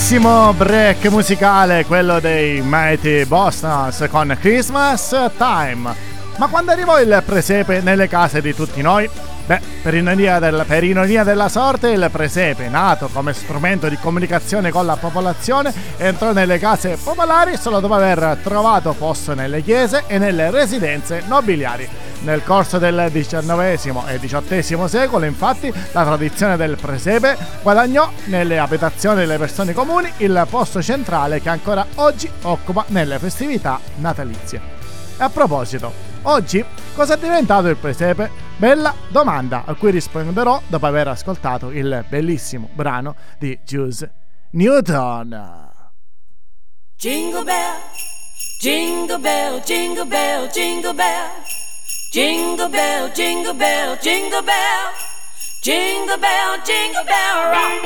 Bellissimo 0.08 0.54
break 0.54 1.04
musicale, 1.10 1.84
quello 1.84 2.18
dei 2.18 2.62
Mighty 2.64 3.26
Bostons 3.26 4.06
con 4.10 4.34
Christmas 4.40 5.14
Time. 5.36 5.94
Ma 6.38 6.46
quando 6.46 6.70
arrivò 6.72 6.98
il 6.98 7.22
presepe 7.26 7.82
nelle 7.82 8.08
case 8.08 8.40
di 8.40 8.54
tutti 8.54 8.80
noi? 8.80 9.06
Beh, 9.48 9.62
per 9.80 9.94
ironia, 9.94 10.38
del- 10.38 10.62
per 10.66 10.84
ironia 10.84 11.24
della 11.24 11.48
sorte, 11.48 11.88
il 11.88 12.06
presepe, 12.12 12.68
nato 12.68 13.08
come 13.10 13.32
strumento 13.32 13.88
di 13.88 13.96
comunicazione 13.96 14.70
con 14.70 14.84
la 14.84 14.96
popolazione, 14.96 15.72
entrò 15.96 16.32
nelle 16.32 16.58
case 16.58 16.98
popolari 17.02 17.56
solo 17.56 17.80
dopo 17.80 17.94
aver 17.94 18.40
trovato 18.42 18.92
posto 18.92 19.32
nelle 19.32 19.62
chiese 19.62 20.04
e 20.06 20.18
nelle 20.18 20.50
residenze 20.50 21.22
nobiliari. 21.28 21.88
Nel 22.24 22.44
corso 22.44 22.76
del 22.76 23.08
XIX 23.10 24.02
e 24.08 24.18
XVIII 24.20 24.86
secolo, 24.86 25.24
infatti, 25.24 25.72
la 25.92 26.04
tradizione 26.04 26.58
del 26.58 26.76
presepe 26.76 27.34
guadagnò 27.62 28.12
nelle 28.24 28.58
abitazioni 28.58 29.16
delle 29.16 29.38
persone 29.38 29.72
comuni 29.72 30.12
il 30.18 30.46
posto 30.50 30.82
centrale 30.82 31.40
che 31.40 31.48
ancora 31.48 31.86
oggi 31.94 32.30
occupa 32.42 32.84
nelle 32.88 33.18
festività 33.18 33.80
natalizie. 33.94 34.60
E 35.16 35.22
a 35.24 35.30
proposito, 35.30 35.90
oggi 36.24 36.62
cosa 36.94 37.14
è 37.14 37.18
diventato 37.18 37.68
il 37.68 37.76
presepe? 37.76 38.47
Bella 38.58 38.92
domanda 39.06 39.62
a 39.64 39.74
cui 39.74 39.92
risponderò 39.92 40.60
dopo 40.66 40.84
aver 40.84 41.06
ascoltato 41.06 41.70
il 41.70 42.04
bellissimo 42.08 42.68
brano 42.72 43.14
di 43.38 43.56
Juice 43.64 44.12
Newton. 44.50 45.70
Jingle 46.96 47.44
bell, 47.44 47.76
jingle 48.58 49.18
bell, 49.20 49.60
jingle 49.60 50.06
bell, 50.06 50.48
jingle 50.50 50.92
bell. 50.92 51.30
Jingle 52.10 52.68
bell, 52.68 53.12
jingle 53.12 53.54
bell, 53.54 53.96
jingle 54.00 54.42
bell. 54.42 54.90
Jingle 55.62 56.18
bell, 56.18 56.60
jingle 56.64 57.04
bell 57.04 57.52
rock. 57.52 57.78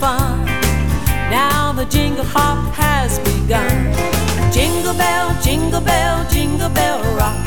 Fun. 0.00 0.44
Now 1.30 1.72
the 1.72 1.84
jingle 1.86 2.24
hop 2.24 2.74
has 2.74 3.18
begun. 3.20 3.92
Jingle 4.52 4.94
bell, 4.94 5.36
jingle 5.42 5.80
bell, 5.80 6.28
jingle 6.30 6.70
bell 6.70 7.00
rock. 7.16 7.44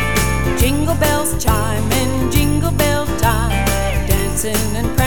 Jingle 0.60 0.96
bells 0.96 1.32
chime 1.44 1.92
in 1.92 2.32
jingle 2.32 2.72
bell 2.72 3.06
time. 3.18 3.52
Dancing 4.08 4.76
and 4.76 4.99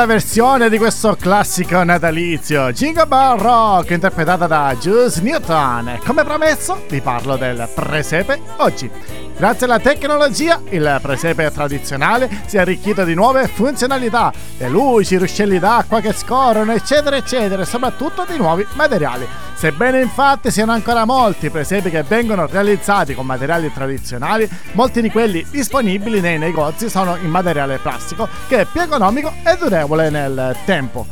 bella 0.00 0.06
versione 0.06 0.70
di 0.70 0.78
questo 0.78 1.16
classico 1.18 1.82
natalizio, 1.82 2.72
Jingle 2.72 3.06
Bell 3.06 3.38
Rock, 3.38 3.90
interpretata 3.90 4.46
da 4.46 4.74
Juice 4.78 5.20
Newton. 5.20 5.98
Come 6.04 6.24
promesso, 6.24 6.84
vi 6.88 7.00
parlo 7.00 7.36
del 7.36 7.68
presepe 7.74 8.40
oggi. 8.58 8.90
Grazie 9.36 9.66
alla 9.66 9.78
tecnologia, 9.78 10.60
il 10.70 10.98
presepe 11.02 11.50
tradizionale 11.50 12.30
si 12.46 12.56
è 12.56 12.60
arricchito 12.60 13.04
di 13.04 13.14
nuove 13.14 13.46
funzionalità, 13.48 14.32
le 14.58 14.68
luci, 14.68 15.14
i 15.14 15.18
ruscelli 15.18 15.58
d'acqua 15.58 16.00
che 16.00 16.12
scorrono, 16.12 16.72
eccetera, 16.72 17.16
eccetera, 17.16 17.62
e 17.62 17.66
soprattutto 17.66 18.24
di 18.28 18.36
nuovi 18.36 18.66
materiali. 18.74 19.26
Sebbene 19.60 20.00
infatti 20.00 20.50
siano 20.50 20.72
ancora 20.72 21.04
molti 21.04 21.44
i 21.44 21.50
presepi 21.50 21.90
che 21.90 22.02
vengono 22.02 22.46
realizzati 22.46 23.14
con 23.14 23.26
materiali 23.26 23.70
tradizionali, 23.70 24.48
molti 24.72 25.02
di 25.02 25.10
quelli 25.10 25.44
disponibili 25.50 26.22
nei 26.22 26.38
negozi 26.38 26.88
sono 26.88 27.14
in 27.16 27.28
materiale 27.28 27.76
plastico, 27.76 28.26
che 28.48 28.60
è 28.60 28.64
più 28.64 28.80
economico 28.80 29.30
e 29.44 29.58
durevole 29.58 30.08
nel 30.08 30.56
tempo. 30.64 31.06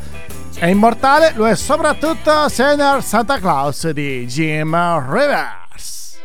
E 0.55 0.71
immortale 0.71 1.35
lo 1.37 1.47
è 1.47 1.55
soprattutto 1.55 2.49
Senior 2.49 3.03
Santa 3.03 3.39
Claus 3.39 3.91
di 3.91 4.25
Jim 4.25 4.75
Rivers. 5.11 6.17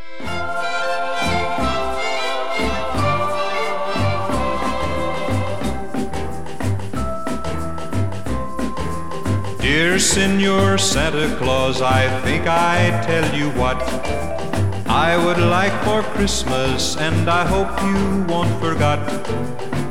Dear 9.74 9.98
Senor 9.98 10.78
Santa 10.78 11.36
Claus, 11.38 11.82
I 11.82 12.06
think 12.22 12.46
I 12.46 13.02
tell 13.08 13.28
you 13.36 13.50
what 13.60 13.82
I 14.86 15.18
would 15.18 15.40
like 15.40 15.74
for 15.84 16.04
Christmas, 16.14 16.96
and 16.98 17.28
I 17.28 17.44
hope 17.44 17.74
you 17.82 18.24
won't 18.32 18.54
forget. 18.62 19.00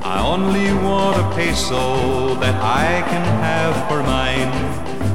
I 0.07 0.23
only 0.25 0.73
want 0.87 1.18
a 1.18 1.27
peso 1.35 2.37
that 2.37 2.55
I 2.62 3.03
can 3.11 3.27
have 3.42 3.75
for 3.88 4.05
mine 4.05 4.53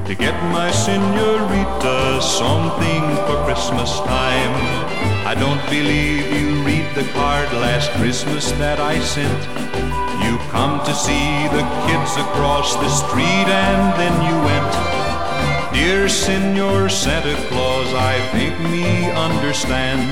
to 0.06 0.14
get 0.14 0.36
my 0.52 0.70
senorita 0.70 2.22
something 2.22 3.04
for 3.26 3.38
Christmas 3.46 4.02
time. 4.02 4.54
I 5.26 5.34
don't 5.34 5.64
believe 5.70 6.28
you 6.36 6.62
read 6.68 6.88
the 6.94 7.08
card 7.14 7.50
last 7.54 7.90
Christmas 7.92 8.52
that 8.64 8.82
I 8.82 9.00
sent. 9.00 10.07
You 10.28 10.38
come 10.52 10.84
to 10.84 10.94
see 10.94 11.48
the 11.56 11.64
kids 11.88 12.12
across 12.18 12.76
the 12.76 12.90
street 12.90 13.48
and 13.48 13.84
then 13.98 14.16
you 14.28 14.36
went. 14.44 15.74
Dear 15.74 16.10
Senor 16.10 16.90
Santa 16.90 17.36
Claus, 17.48 17.94
I 17.94 18.20
think 18.34 18.60
me 18.70 19.10
understand. 19.12 20.04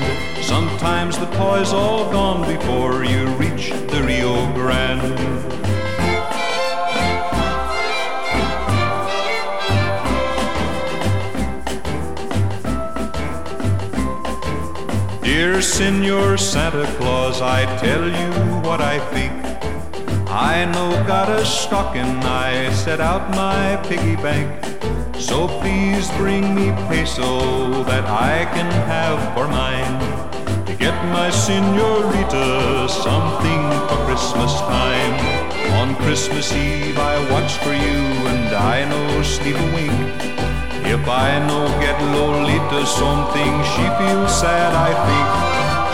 Sometimes 0.42 1.18
the 1.18 1.26
toy's 1.36 1.74
all 1.74 2.10
gone 2.10 2.48
before 2.50 3.04
you 3.04 3.26
reach 3.36 3.68
the 3.90 4.02
Rio 4.06 4.50
Grande. 4.54 5.18
Dear 15.22 15.60
Senor 15.60 16.38
Santa 16.38 16.86
Claus, 16.96 17.42
I 17.42 17.66
tell 17.76 18.08
you 18.08 18.60
what 18.66 18.80
I 18.80 18.98
think. 19.10 19.45
I 20.38 20.66
know 20.66 20.90
got 21.06 21.30
a 21.30 21.46
stocking, 21.46 22.20
I 22.22 22.70
set 22.74 23.00
out 23.00 23.30
my 23.30 23.80
piggy 23.88 24.16
bank. 24.16 24.52
So 25.18 25.48
please 25.60 26.10
bring 26.18 26.54
me 26.54 26.72
peso 26.88 27.82
that 27.84 28.04
I 28.04 28.44
can 28.52 28.70
have 28.84 29.18
for 29.32 29.48
mine. 29.48 29.96
To 30.66 30.74
get 30.76 30.92
my 31.06 31.30
senorita 31.30 32.86
something 32.86 33.62
for 33.88 33.96
Christmas 34.04 34.52
time. 34.68 35.16
On 35.80 35.96
Christmas 36.04 36.52
Eve 36.52 36.98
I 36.98 37.16
watch 37.32 37.56
for 37.64 37.72
you 37.72 38.02
and 38.28 38.54
I 38.54 38.84
know 38.90 39.22
sleep 39.22 39.56
a 39.56 39.68
wink. 39.72 40.36
If 40.84 41.08
I 41.08 41.40
no 41.48 41.66
get 41.80 41.96
Lolita 42.12 42.84
something, 42.84 43.52
she 43.72 43.84
feels 43.96 44.38
sad, 44.38 44.74
I 44.74 44.92
think. 45.08 45.45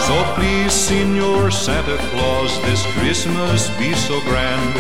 So 0.07 0.25
please, 0.35 0.73
Senor 0.73 1.53
Santa 1.53 1.97
Claus, 2.11 2.61
this 2.63 2.85
Christmas 2.95 3.71
be 3.79 3.95
so 3.95 4.21
grand. 4.23 4.75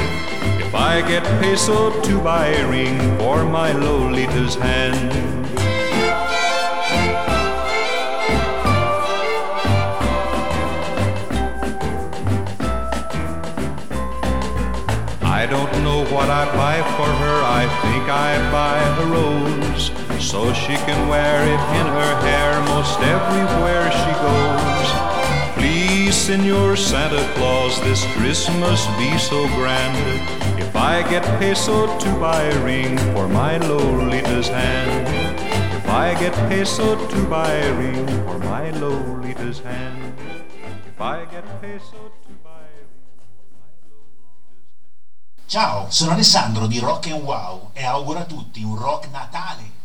If 0.60 0.74
I 0.74 1.00
get 1.06 1.22
peso 1.40 2.02
to 2.02 2.20
buy 2.20 2.48
a 2.48 2.68
ring 2.68 2.98
for 3.18 3.44
my 3.44 3.70
Lolita's 3.72 4.56
hand. 4.56 5.12
I 15.22 15.46
don't 15.46 15.72
know 15.84 16.04
what 16.14 16.30
I 16.30 16.44
buy 16.56 16.78
for 16.96 17.10
her. 17.22 17.42
I 17.60 17.64
think 17.82 18.04
I 18.10 18.30
buy 18.50 18.78
a 18.98 19.06
rose 19.06 19.92
so 20.20 20.52
she 20.52 20.74
can 20.86 21.08
wear 21.08 21.42
it 21.42 21.62
in 21.78 21.86
her 21.86 22.12
hair 22.26 22.60
most 22.74 22.98
everywhere 23.00 23.90
she 23.92 24.12
goes. 24.20 25.11
Senor 26.12 26.76
Santa 26.76 27.26
Claus, 27.34 27.80
this 27.80 28.04
Christmas 28.14 28.86
be 28.98 29.16
so 29.18 29.46
grand. 29.56 29.96
If 30.60 30.76
I 30.76 31.02
get 31.08 31.24
peso 31.40 31.86
to 31.98 32.20
buy 32.20 32.42
a 32.42 32.64
ring 32.64 32.98
for 33.14 33.26
my 33.26 33.58
Lolita's 33.58 34.48
hand. 34.48 35.08
If 35.74 35.88
I 35.88 36.14
get 36.20 36.32
peso 36.48 36.96
to 37.08 37.22
buy 37.24 37.50
a 37.50 37.74
ring 37.74 38.06
for 38.24 38.38
my 38.38 38.70
Lolita's 38.72 39.60
hand. 39.60 40.14
If 40.86 41.00
I 41.00 41.24
get 41.24 41.44
peso 41.60 42.12
to 42.28 42.32
buy 42.44 42.60
a 42.60 42.84
ring 42.84 43.24
for 43.24 43.48
my 43.48 43.80
Lolita's 43.88 44.52
hand. 45.00 45.46
Ciao, 45.46 45.90
sono 45.90 46.12
Alessandro 46.12 46.66
di 46.66 46.78
Rock 46.78 47.10
and 47.10 47.22
Wow 47.22 47.70
e 47.72 47.84
auguro 47.84 48.20
a 48.20 48.24
tutti 48.24 48.62
un 48.62 48.78
rock 48.78 49.08
natale. 49.10 49.80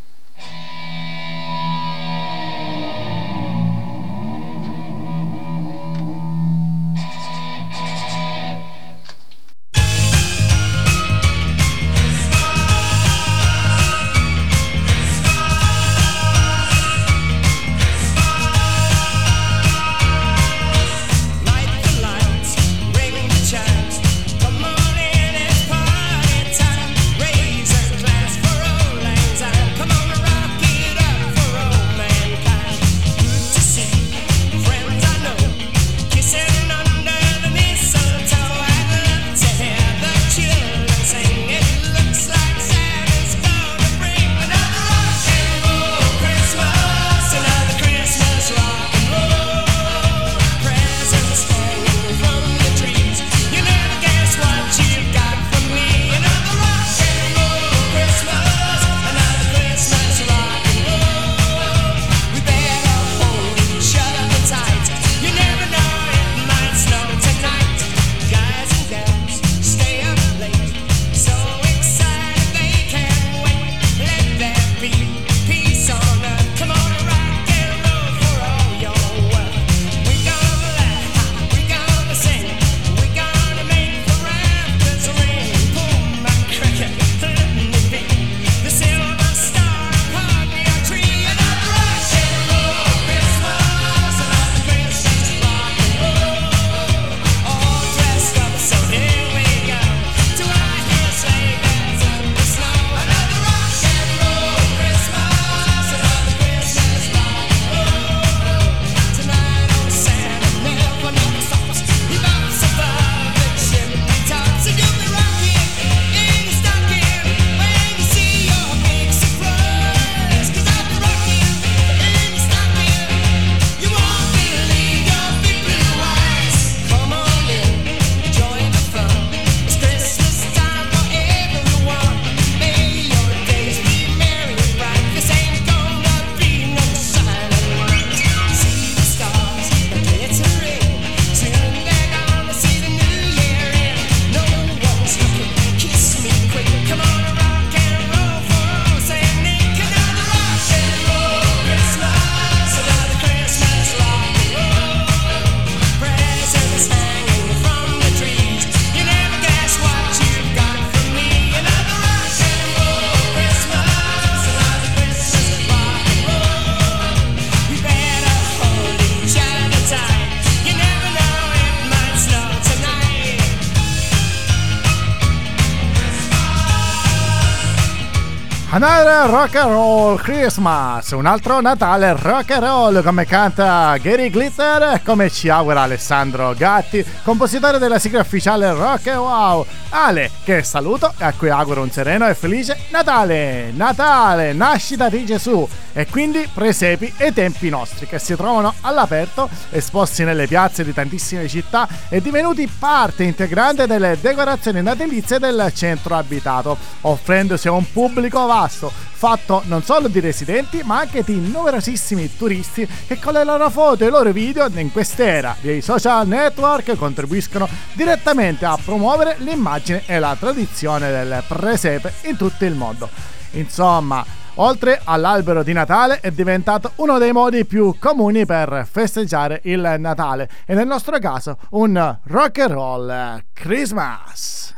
Rock 179.29 179.55
and 179.55 179.71
roll 179.71 180.17
Christmas, 180.21 181.11
un 181.11 181.25
altro 181.25 181.59
Natale 181.59 182.15
rock 182.15 182.51
and 182.51 182.63
roll 182.63 183.03
come 183.03 183.25
canta 183.25 183.97
Gary 183.97 184.29
Glitter 184.29 185.01
come 185.03 185.29
ci 185.29 185.49
augura 185.49 185.81
Alessandro 185.81 186.53
Gatti, 186.55 187.05
compositore 187.23 187.77
della 187.77 187.99
sigla 187.99 188.21
ufficiale 188.21 188.71
Rock 188.71 189.07
and 189.07 189.19
Wow. 189.19 189.65
Ale, 189.89 190.31
che 190.43 190.63
saluto 190.63 191.13
e 191.17 191.25
a 191.25 191.33
cui 191.33 191.49
auguro 191.49 191.81
un 191.81 191.91
sereno 191.91 192.27
e 192.27 192.35
felice 192.35 192.77
Natale! 192.89 193.71
Natale, 193.73 194.53
nascita 194.53 195.09
di 195.09 195.25
Gesù 195.25 195.67
e 195.91 196.05
quindi 196.05 196.47
presepi 196.53 197.11
e 197.17 197.33
tempi 197.33 197.69
nostri 197.69 198.05
che 198.05 198.19
si 198.19 198.35
trovano 198.35 198.73
all'aperto, 198.81 199.49
esposti 199.71 200.23
nelle 200.23 200.45
piazze 200.45 200.83
di 200.83 200.93
tantissime 200.93 201.47
città 201.47 201.87
e 202.07 202.21
divenuti 202.21 202.67
parte 202.67 203.23
integrante 203.23 203.87
delle 203.87 204.17
decorazioni 204.21 204.81
natalizie 204.81 205.39
del 205.39 205.71
centro 205.73 206.15
abitato, 206.15 206.77
offrendosi 207.01 207.67
a 207.67 207.71
un 207.71 207.91
pubblico 207.91 208.45
vasto, 208.45 208.91
fatto 209.17 209.63
non 209.65 209.81
solo 209.81 210.07
di 210.07 210.19
residenti 210.19 210.81
ma 210.83 210.99
anche 210.99 211.23
di 211.23 211.39
numerosissimi 211.39 212.37
turisti 212.37 212.87
che 213.07 213.19
con 213.19 213.33
le 213.33 213.43
loro 213.43 213.67
foto 213.71 214.03
e 214.03 214.07
i 214.07 214.11
loro 214.11 214.31
video 214.31 214.67
in 214.75 214.91
quest'era 214.91 215.55
dei 215.59 215.81
social 215.81 216.27
network 216.27 216.95
contribuiscono 216.95 217.67
direttamente 217.93 218.65
a 218.65 218.77
promuovere 218.77 219.37
l'immagine 219.39 220.03
e 220.05 220.19
la 220.19 220.35
tradizione 220.39 221.09
del 221.09 221.43
presepe 221.47 222.13
in 222.25 222.37
tutto 222.37 222.63
il 222.65 222.75
mondo. 222.75 223.09
Insomma, 223.51 224.23
oltre 224.55 225.01
all'albero 225.03 225.63
di 225.63 225.73
Natale 225.73 226.19
è 226.19 226.29
diventato 226.29 226.91
uno 226.97 227.17
dei 227.17 227.31
modi 227.31 227.65
più 227.65 227.95
comuni 227.97 228.45
per 228.45 228.87
festeggiare 228.89 229.61
il 229.63 229.95
Natale 229.97 230.47
e 230.67 230.75
nel 230.75 230.85
nostro 230.85 231.17
caso 231.17 231.57
un 231.71 232.17
rock 232.25 232.59
and 232.59 232.71
roll 232.71 233.41
Christmas. 233.51 234.75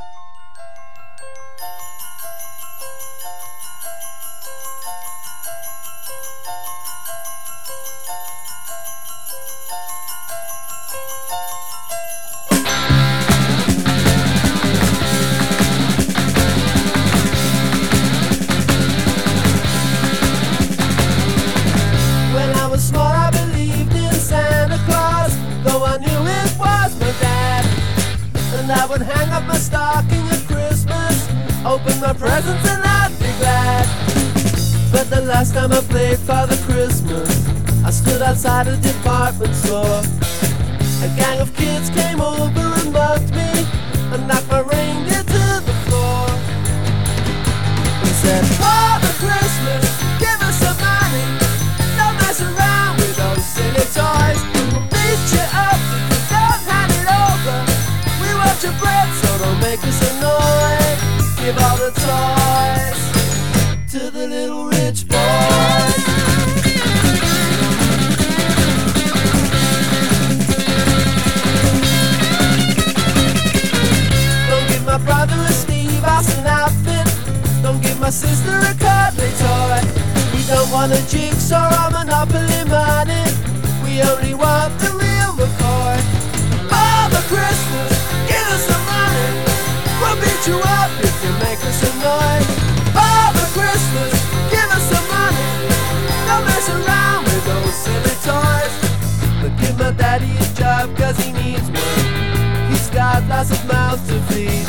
Job 100.60 100.96
cause 100.98 101.18
he 101.24 101.32
needs 101.32 101.68
one. 101.72 102.70
He's 102.70 102.90
got 102.90 103.24
lots 103.28 103.52
of 103.52 103.62
mouths 103.66 104.06
to 104.10 104.20
feed. 104.30 104.68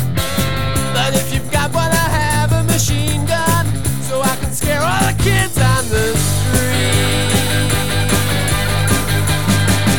But 0.95 1.14
if 1.14 1.34
you've 1.34 1.51
got 1.51 1.74
one, 1.74 1.91
I 1.91 2.07
have 2.22 2.53
a 2.53 2.62
machine 2.64 3.26
gun. 3.26 3.66
So 4.09 4.22
I 4.22 4.34
can 4.41 4.53
scare 4.53 4.82
all 4.82 5.03
the 5.11 5.16
kids 5.18 5.59
on 5.59 5.82
the 5.95 6.07
street. 6.14 7.70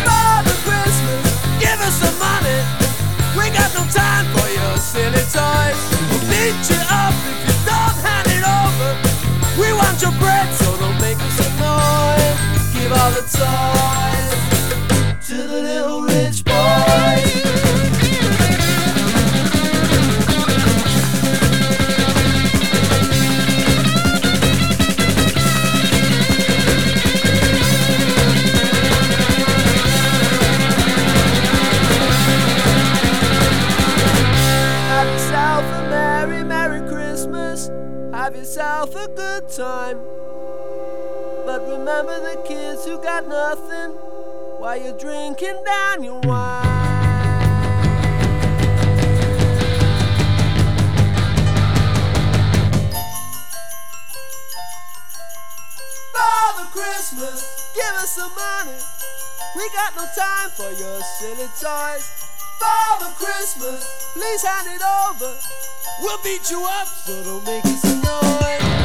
Father 0.07 0.55
Christmas, 0.65 1.25
give 1.59 1.79
us 1.87 1.95
some 2.03 2.17
money. 2.23 2.59
We 3.35 3.51
got 3.51 3.69
no 3.75 3.83
time 3.91 4.25
for 4.35 4.47
your 4.47 4.73
silly 4.77 5.25
toys. 5.35 5.79
We'll 6.09 6.25
beat 6.31 6.59
you 6.71 6.81
up 7.03 7.15
if 7.31 7.39
you 7.47 7.57
don't 7.67 7.97
hand 8.07 8.27
it 8.37 8.43
over. 8.59 8.89
We 9.59 9.67
want 9.75 9.99
your 10.01 10.15
bread, 10.23 10.47
so 10.55 10.67
don't 10.79 10.99
make 11.03 11.19
us 11.19 11.37
annoyed. 11.47 12.35
Give 12.75 12.91
all 12.95 13.11
the 13.11 13.25
toys 13.27 14.20
time. 39.62 39.99
But 41.45 41.62
remember 41.70 42.18
the 42.20 42.41
kids 42.47 42.84
who 42.84 42.97
got 42.97 43.28
nothing 43.28 43.91
while 44.57 44.76
you're 44.82 44.97
drinking 44.97 45.64
down 45.64 46.03
your 46.03 46.20
wine. 46.22 46.66
Father 56.12 56.68
Christmas, 56.72 57.72
give 57.76 57.95
us 58.01 58.16
some 58.16 58.34
money. 58.34 58.80
We 59.55 59.70
got 59.78 59.95
no 59.95 60.07
time 60.18 60.49
for 60.57 60.72
your 60.82 61.01
silly 61.20 61.49
toys. 61.62 62.09
Father 62.59 63.14
Christmas, 63.14 64.12
please 64.14 64.41
hand 64.41 64.68
it 64.70 64.82
over. 64.82 65.38
We'll 66.01 66.18
beat 66.24 66.49
you 66.49 66.66
up, 66.66 66.88
so 66.88 67.24
don't 67.24 67.45
make 67.45 67.66
us 67.66 67.84
annoyed. 67.84 68.80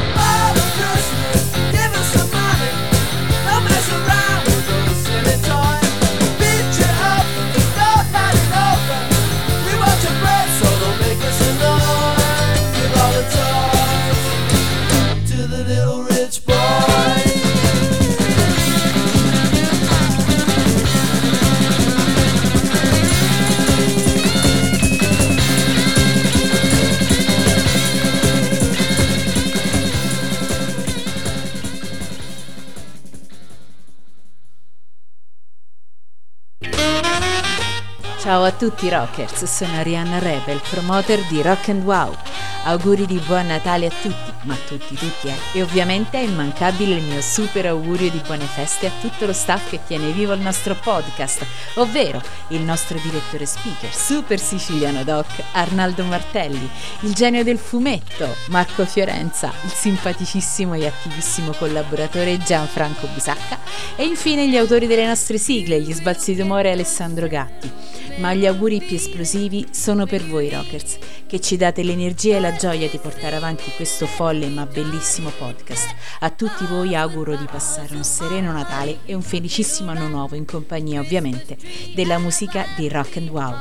Ciao 38.27 38.43
a 38.43 38.51
tutti 38.51 38.89
rockers, 38.89 39.45
sono 39.45 39.77
Arianna 39.77 40.19
Rebel, 40.19 40.61
promoter 40.69 41.25
di 41.27 41.41
Rock 41.41 41.69
and 41.69 41.83
Wow. 41.83 42.36
Auguri 42.67 43.05
di 43.05 43.17
buon 43.25 43.47
Natale 43.47 43.85
a 43.85 43.89
tutti, 43.89 44.29
ma 44.41 44.53
tutti, 44.67 44.93
tutti, 44.93 45.29
eh. 45.29 45.57
E 45.57 45.61
ovviamente 45.61 46.17
è 46.17 46.23
immancabile 46.23 46.95
il 46.95 47.03
mio 47.03 47.21
super 47.21 47.65
augurio 47.65 48.11
di 48.11 48.21
buone 48.25 48.43
feste 48.43 48.87
a 48.87 48.91
tutto 48.99 49.25
lo 49.25 49.31
staff 49.31 49.69
che 49.69 49.79
tiene 49.87 50.11
vivo 50.11 50.33
il 50.33 50.41
nostro 50.41 50.75
podcast, 50.75 51.45
ovvero 51.75 52.21
il 52.49 52.59
nostro 52.59 52.99
direttore 53.01 53.45
speaker, 53.45 53.93
super 53.93 54.37
siciliano 54.37 55.05
doc, 55.05 55.27
Arnaldo 55.53 56.03
Martelli, 56.03 56.69
il 57.03 57.13
genio 57.13 57.45
del 57.45 57.57
fumetto, 57.57 58.35
Marco 58.47 58.85
Fiorenza, 58.85 59.53
il 59.63 59.71
simpaticissimo 59.71 60.73
e 60.73 60.87
attivissimo 60.87 61.53
collaboratore 61.53 62.37
Gianfranco 62.37 63.07
Busacca 63.13 63.59
e 63.95 64.03
infine 64.03 64.49
gli 64.49 64.57
autori 64.57 64.87
delle 64.87 65.07
nostre 65.07 65.37
sigle, 65.37 65.79
gli 65.79 65.93
sbalzi 65.93 66.35
d'umore 66.35 66.71
Alessandro 66.71 67.29
Gatti. 67.29 67.71
Ma 68.17 68.33
gli 68.33 68.47
auguri 68.47 68.81
più 68.81 68.95
esplosivi 68.95 69.67
sono 69.69 70.07
per 70.07 70.25
voi 70.25 70.49
rockers, 70.49 70.97
che 71.27 71.39
ci 71.39 71.55
date 71.55 71.83
l'energia 71.83 72.37
e 72.37 72.39
la 72.39 72.56
gioia 72.57 72.89
di 72.89 72.97
portare 72.97 73.35
avanti 73.35 73.71
questo 73.75 74.07
folle 74.07 74.47
ma 74.47 74.65
bellissimo 74.65 75.29
podcast. 75.29 75.93
A 76.21 76.29
tutti 76.31 76.65
voi 76.65 76.95
auguro 76.95 77.35
di 77.35 77.45
passare 77.45 77.95
un 77.95 78.03
sereno 78.03 78.51
Natale 78.51 78.99
e 79.05 79.13
un 79.13 79.21
felicissimo 79.21 79.91
anno 79.91 80.07
nuovo 80.07 80.35
in 80.35 80.45
compagnia 80.45 80.99
ovviamente 80.99 81.57
della 81.93 82.17
musica 82.17 82.65
di 82.75 82.89
Rock 82.89 83.17
and 83.17 83.29
Wow. 83.29 83.55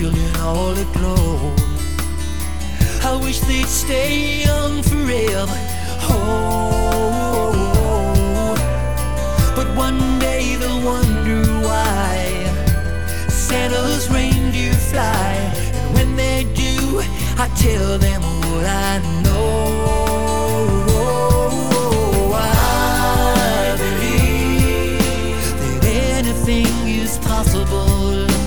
Children 0.00 0.36
all 0.36 0.72
aglow. 0.78 1.54
I 3.04 3.20
wish 3.22 3.40
they'd 3.40 3.66
stay 3.66 4.44
young 4.44 4.82
forever. 4.82 5.58
Oh, 6.08 7.44
but 9.54 9.68
one 9.76 10.18
day 10.18 10.56
they'll 10.56 10.82
wonder 10.82 11.42
why 11.66 12.16
Santa's 13.28 14.08
reindeer 14.08 14.72
fly. 14.72 15.34
And 15.74 15.92
when 15.94 16.16
they 16.16 16.44
do, 16.54 17.02
I 17.36 17.46
tell 17.64 17.98
them 17.98 18.22
what 18.22 18.64
I 18.64 19.00
know. 19.22 19.66
I 22.32 23.76
believe 23.84 25.44
that 25.82 25.94
anything 26.24 26.88
is 26.88 27.18
possible. 27.18 28.39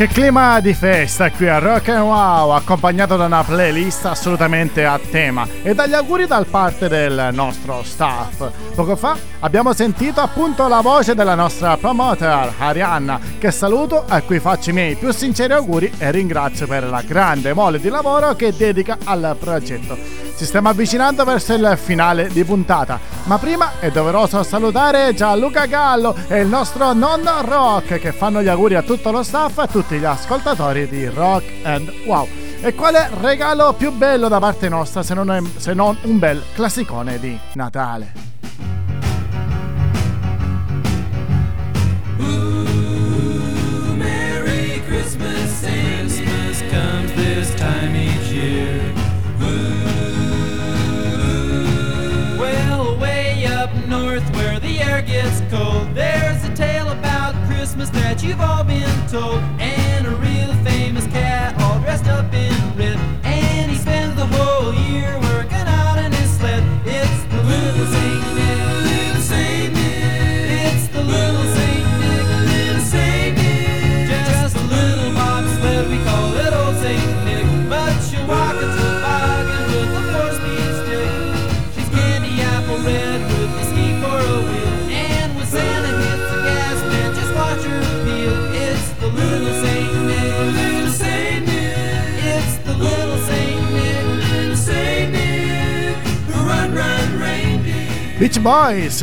Che 0.00 0.08
clima 0.08 0.60
di 0.60 0.72
festa 0.72 1.30
qui 1.30 1.46
a 1.46 1.58
Rock 1.58 1.90
and 1.90 2.04
Wow, 2.04 2.52
accompagnato 2.52 3.18
da 3.18 3.26
una 3.26 3.44
playlist 3.44 4.06
assolutamente 4.06 4.82
a 4.86 4.98
tema 4.98 5.46
e 5.62 5.74
dagli 5.74 5.92
auguri 5.92 6.26
da 6.26 6.42
parte 6.48 6.88
del 6.88 7.28
nostro 7.34 7.82
staff. 7.82 8.50
Poco 8.74 8.96
fa 8.96 9.14
abbiamo 9.40 9.74
sentito 9.74 10.22
appunto 10.22 10.66
la 10.68 10.80
voce 10.80 11.14
della 11.14 11.34
nostra 11.34 11.76
promoter 11.76 12.50
Arianna, 12.56 13.20
che 13.38 13.50
saluto 13.50 14.02
a 14.08 14.22
cui 14.22 14.38
faccio 14.38 14.70
i 14.70 14.72
miei 14.72 14.94
più 14.94 15.12
sinceri 15.12 15.52
auguri 15.52 15.92
e 15.98 16.10
ringrazio 16.10 16.66
per 16.66 16.84
la 16.84 17.02
grande 17.02 17.52
mole 17.52 17.78
di 17.78 17.90
lavoro 17.90 18.34
che 18.34 18.56
dedica 18.56 18.96
al 19.04 19.36
progetto. 19.38 20.29
Ci 20.40 20.46
stiamo 20.46 20.70
avvicinando 20.70 21.22
verso 21.24 21.52
il 21.52 21.76
finale 21.76 22.28
di 22.28 22.44
puntata, 22.44 22.98
ma 23.24 23.36
prima 23.36 23.72
è 23.78 23.90
doveroso 23.90 24.42
salutare 24.42 25.12
Gianluca 25.12 25.66
Gallo 25.66 26.16
e 26.28 26.40
il 26.40 26.48
nostro 26.48 26.94
nonno 26.94 27.42
Rock 27.42 27.98
che 27.98 28.10
fanno 28.10 28.40
gli 28.42 28.48
auguri 28.48 28.74
a 28.74 28.80
tutto 28.82 29.10
lo 29.10 29.22
staff 29.22 29.58
e 29.58 29.60
a 29.60 29.66
tutti 29.66 29.98
gli 29.98 30.04
ascoltatori 30.06 30.88
di 30.88 31.06
Rock 31.08 31.44
and 31.62 31.92
Wow. 32.06 32.26
E 32.62 32.74
quale 32.74 33.10
regalo 33.20 33.74
più 33.74 33.92
bello 33.92 34.28
da 34.28 34.38
parte 34.38 34.70
nostra 34.70 35.02
se 35.02 35.12
non, 35.12 35.30
è- 35.30 35.42
se 35.58 35.74
non 35.74 35.94
un 36.04 36.18
bel 36.18 36.42
classicone 36.54 37.20
di 37.20 37.38
Natale? 37.52 38.39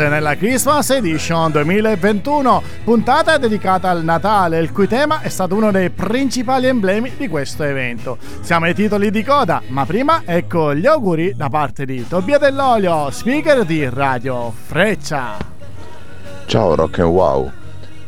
Nella 0.03 0.35
Christmas 0.35 0.91
Edition 0.91 1.51
2021, 1.51 2.61
puntata 2.83 3.37
dedicata 3.37 3.89
al 3.89 4.03
Natale, 4.03 4.59
il 4.59 4.71
cui 4.71 4.87
tema 4.87 5.21
è 5.21 5.29
stato 5.29 5.55
uno 5.55 5.71
dei 5.71 5.89
principali 5.89 6.67
emblemi 6.67 7.13
di 7.17 7.27
questo 7.27 7.63
evento. 7.63 8.17
Siamo 8.41 8.65
ai 8.65 8.75
titoli 8.75 9.09
di 9.09 9.23
coda, 9.23 9.61
ma 9.69 9.85
prima 9.85 10.21
ecco 10.23 10.75
gli 10.75 10.85
auguri 10.85 11.33
da 11.35 11.49
parte 11.49 11.85
di 11.85 12.07
Tobia 12.07 12.37
Dell'Olio, 12.37 13.09
speaker 13.09 13.65
di 13.65 13.89
Radio 13.89 14.51
Freccia. 14.51 15.37
Ciao 16.45 16.75
Rock 16.75 16.99
and 16.99 17.09
Wow, 17.09 17.51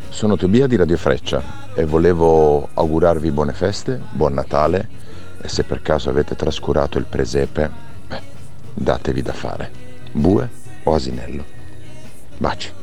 sono 0.09 0.37
Tobia 0.37 0.67
di 0.67 0.75
Radio 0.75 0.97
Freccia 0.97 1.41
e 1.73 1.85
volevo 1.85 2.69
augurarvi 2.73 3.31
buone 3.31 3.53
feste, 3.53 3.99
buon 4.11 4.33
Natale 4.33 4.87
e 5.41 5.47
se 5.47 5.63
per 5.63 5.81
caso 5.81 6.09
avete 6.09 6.35
trascurato 6.35 6.97
il 6.97 7.05
presepe, 7.05 7.69
beh, 8.07 8.21
datevi 8.75 9.21
da 9.21 9.33
fare. 9.33 9.71
Bue 10.11 10.49
o 10.83 10.93
asinello. 10.93 11.57
Baci. 12.39 12.78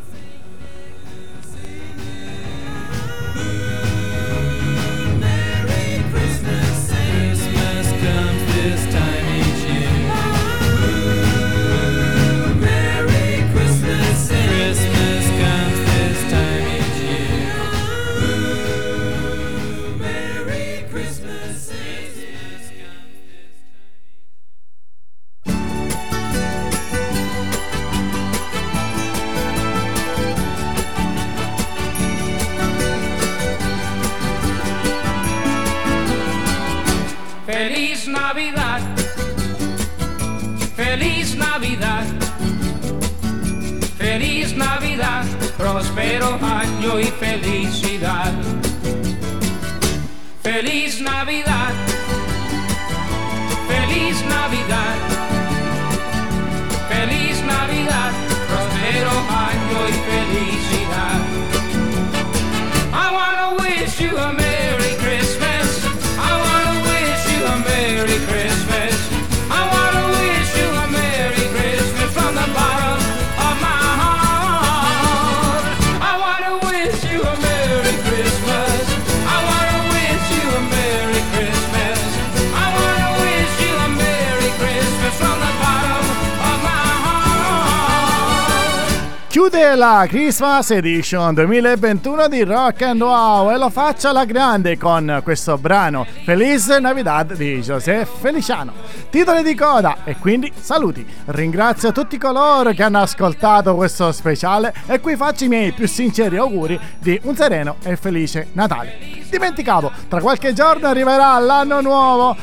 Christmas 90.37 90.71
Edition 90.71 91.33
2021 91.33 92.29
di 92.29 92.43
Rock 92.43 92.83
and 92.83 93.01
Wow 93.01 93.53
e 93.53 93.57
lo 93.57 93.71
faccio 93.71 94.09
alla 94.09 94.27
grande 94.27 94.77
con 94.77 95.23
questo 95.25 95.57
brano 95.57 96.07
Feliz 96.25 96.69
Navidad 96.77 97.35
di 97.35 97.59
José 97.63 98.05
Feliciano. 98.05 98.75
Titoli 99.09 99.43
di 99.43 99.55
coda 99.55 100.05
e 100.05 100.17
quindi 100.19 100.53
saluti. 100.55 101.07
Ringrazio 101.25 101.91
tutti 101.91 102.19
coloro 102.19 102.73
che 102.73 102.83
hanno 102.83 102.99
ascoltato 102.99 103.75
questo 103.77 104.13
speciale 104.13 104.75
e 104.85 105.01
qui 105.01 105.17
faccio 105.17 105.45
i 105.45 105.49
miei 105.49 105.73
più 105.73 105.89
sinceri 105.89 106.37
auguri 106.37 106.79
di 106.99 107.19
un 107.23 107.35
sereno 107.35 107.77
e 107.83 107.97
felice 107.97 108.49
Natale. 108.53 108.93
Dimenticavo, 109.31 109.91
tra 110.07 110.21
qualche 110.21 110.53
giorno 110.53 110.87
arriverà 110.87 111.39
l'anno 111.39 111.81
nuovo 111.81 112.37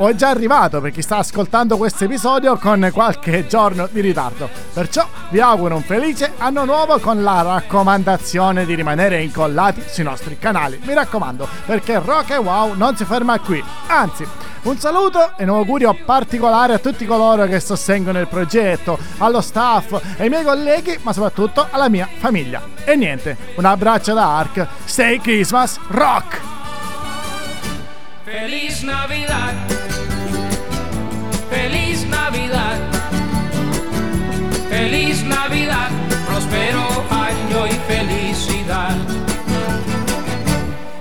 o 0.00 0.08
è 0.08 0.14
già 0.14 0.28
arrivato 0.28 0.80
per 0.80 0.92
chi 0.92 1.02
sta 1.02 1.18
ascoltando 1.18 1.76
questo 1.76 2.04
episodio 2.04 2.56
con 2.56 2.90
qualche 2.92 3.46
giorno 3.46 3.88
di 3.90 4.00
ritardo. 4.00 4.48
Perciò 4.72 5.06
vi 5.28 5.40
auguro 5.40 5.76
un 5.76 5.82
felice 5.82 6.32
anno 6.38 6.64
nuovo 6.64 6.98
con 6.98 7.22
la 7.22 7.42
raccomandazione 7.42 8.64
di 8.64 8.74
rimanere 8.74 9.22
incollati 9.22 9.82
sui 9.86 10.04
nostri 10.04 10.38
canali. 10.38 10.80
Mi 10.84 10.94
raccomando, 10.94 11.46
perché 11.66 12.00
Rock 12.02 12.30
e 12.30 12.36
Wow 12.36 12.74
non 12.74 12.96
si 12.96 13.04
ferma 13.04 13.38
qui. 13.40 13.62
Anzi, 13.88 14.26
un 14.62 14.78
saluto 14.78 15.36
e 15.36 15.44
un 15.44 15.50
augurio 15.50 15.94
particolare 16.04 16.74
a 16.74 16.78
tutti 16.78 17.04
coloro 17.04 17.44
che 17.44 17.60
sostengono 17.60 18.20
il 18.20 18.28
progetto, 18.28 18.98
allo 19.18 19.42
staff, 19.42 20.00
ai 20.18 20.30
miei 20.30 20.44
colleghi, 20.44 20.98
ma 21.02 21.12
soprattutto 21.12 21.66
alla 21.70 21.90
mia 21.90 22.08
famiglia. 22.18 22.62
E 22.84 22.96
niente, 22.96 23.36
un 23.56 23.66
abbraccio 23.66 24.14
da 24.14 24.38
Ark. 24.38 24.66
Stay 24.84 25.18
Christmas 25.20 25.78
Rock! 25.88 26.40
Feliz 28.24 28.82
Navidad. 28.82 29.79
Feliz 34.80 35.22
Navidad. 35.24 35.90
Próspero 36.26 37.04
año 37.10 37.66
y 37.66 37.76
felicidad. 37.86 38.96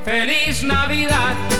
Feliz 0.03 0.63
Navidad. 0.65 1.58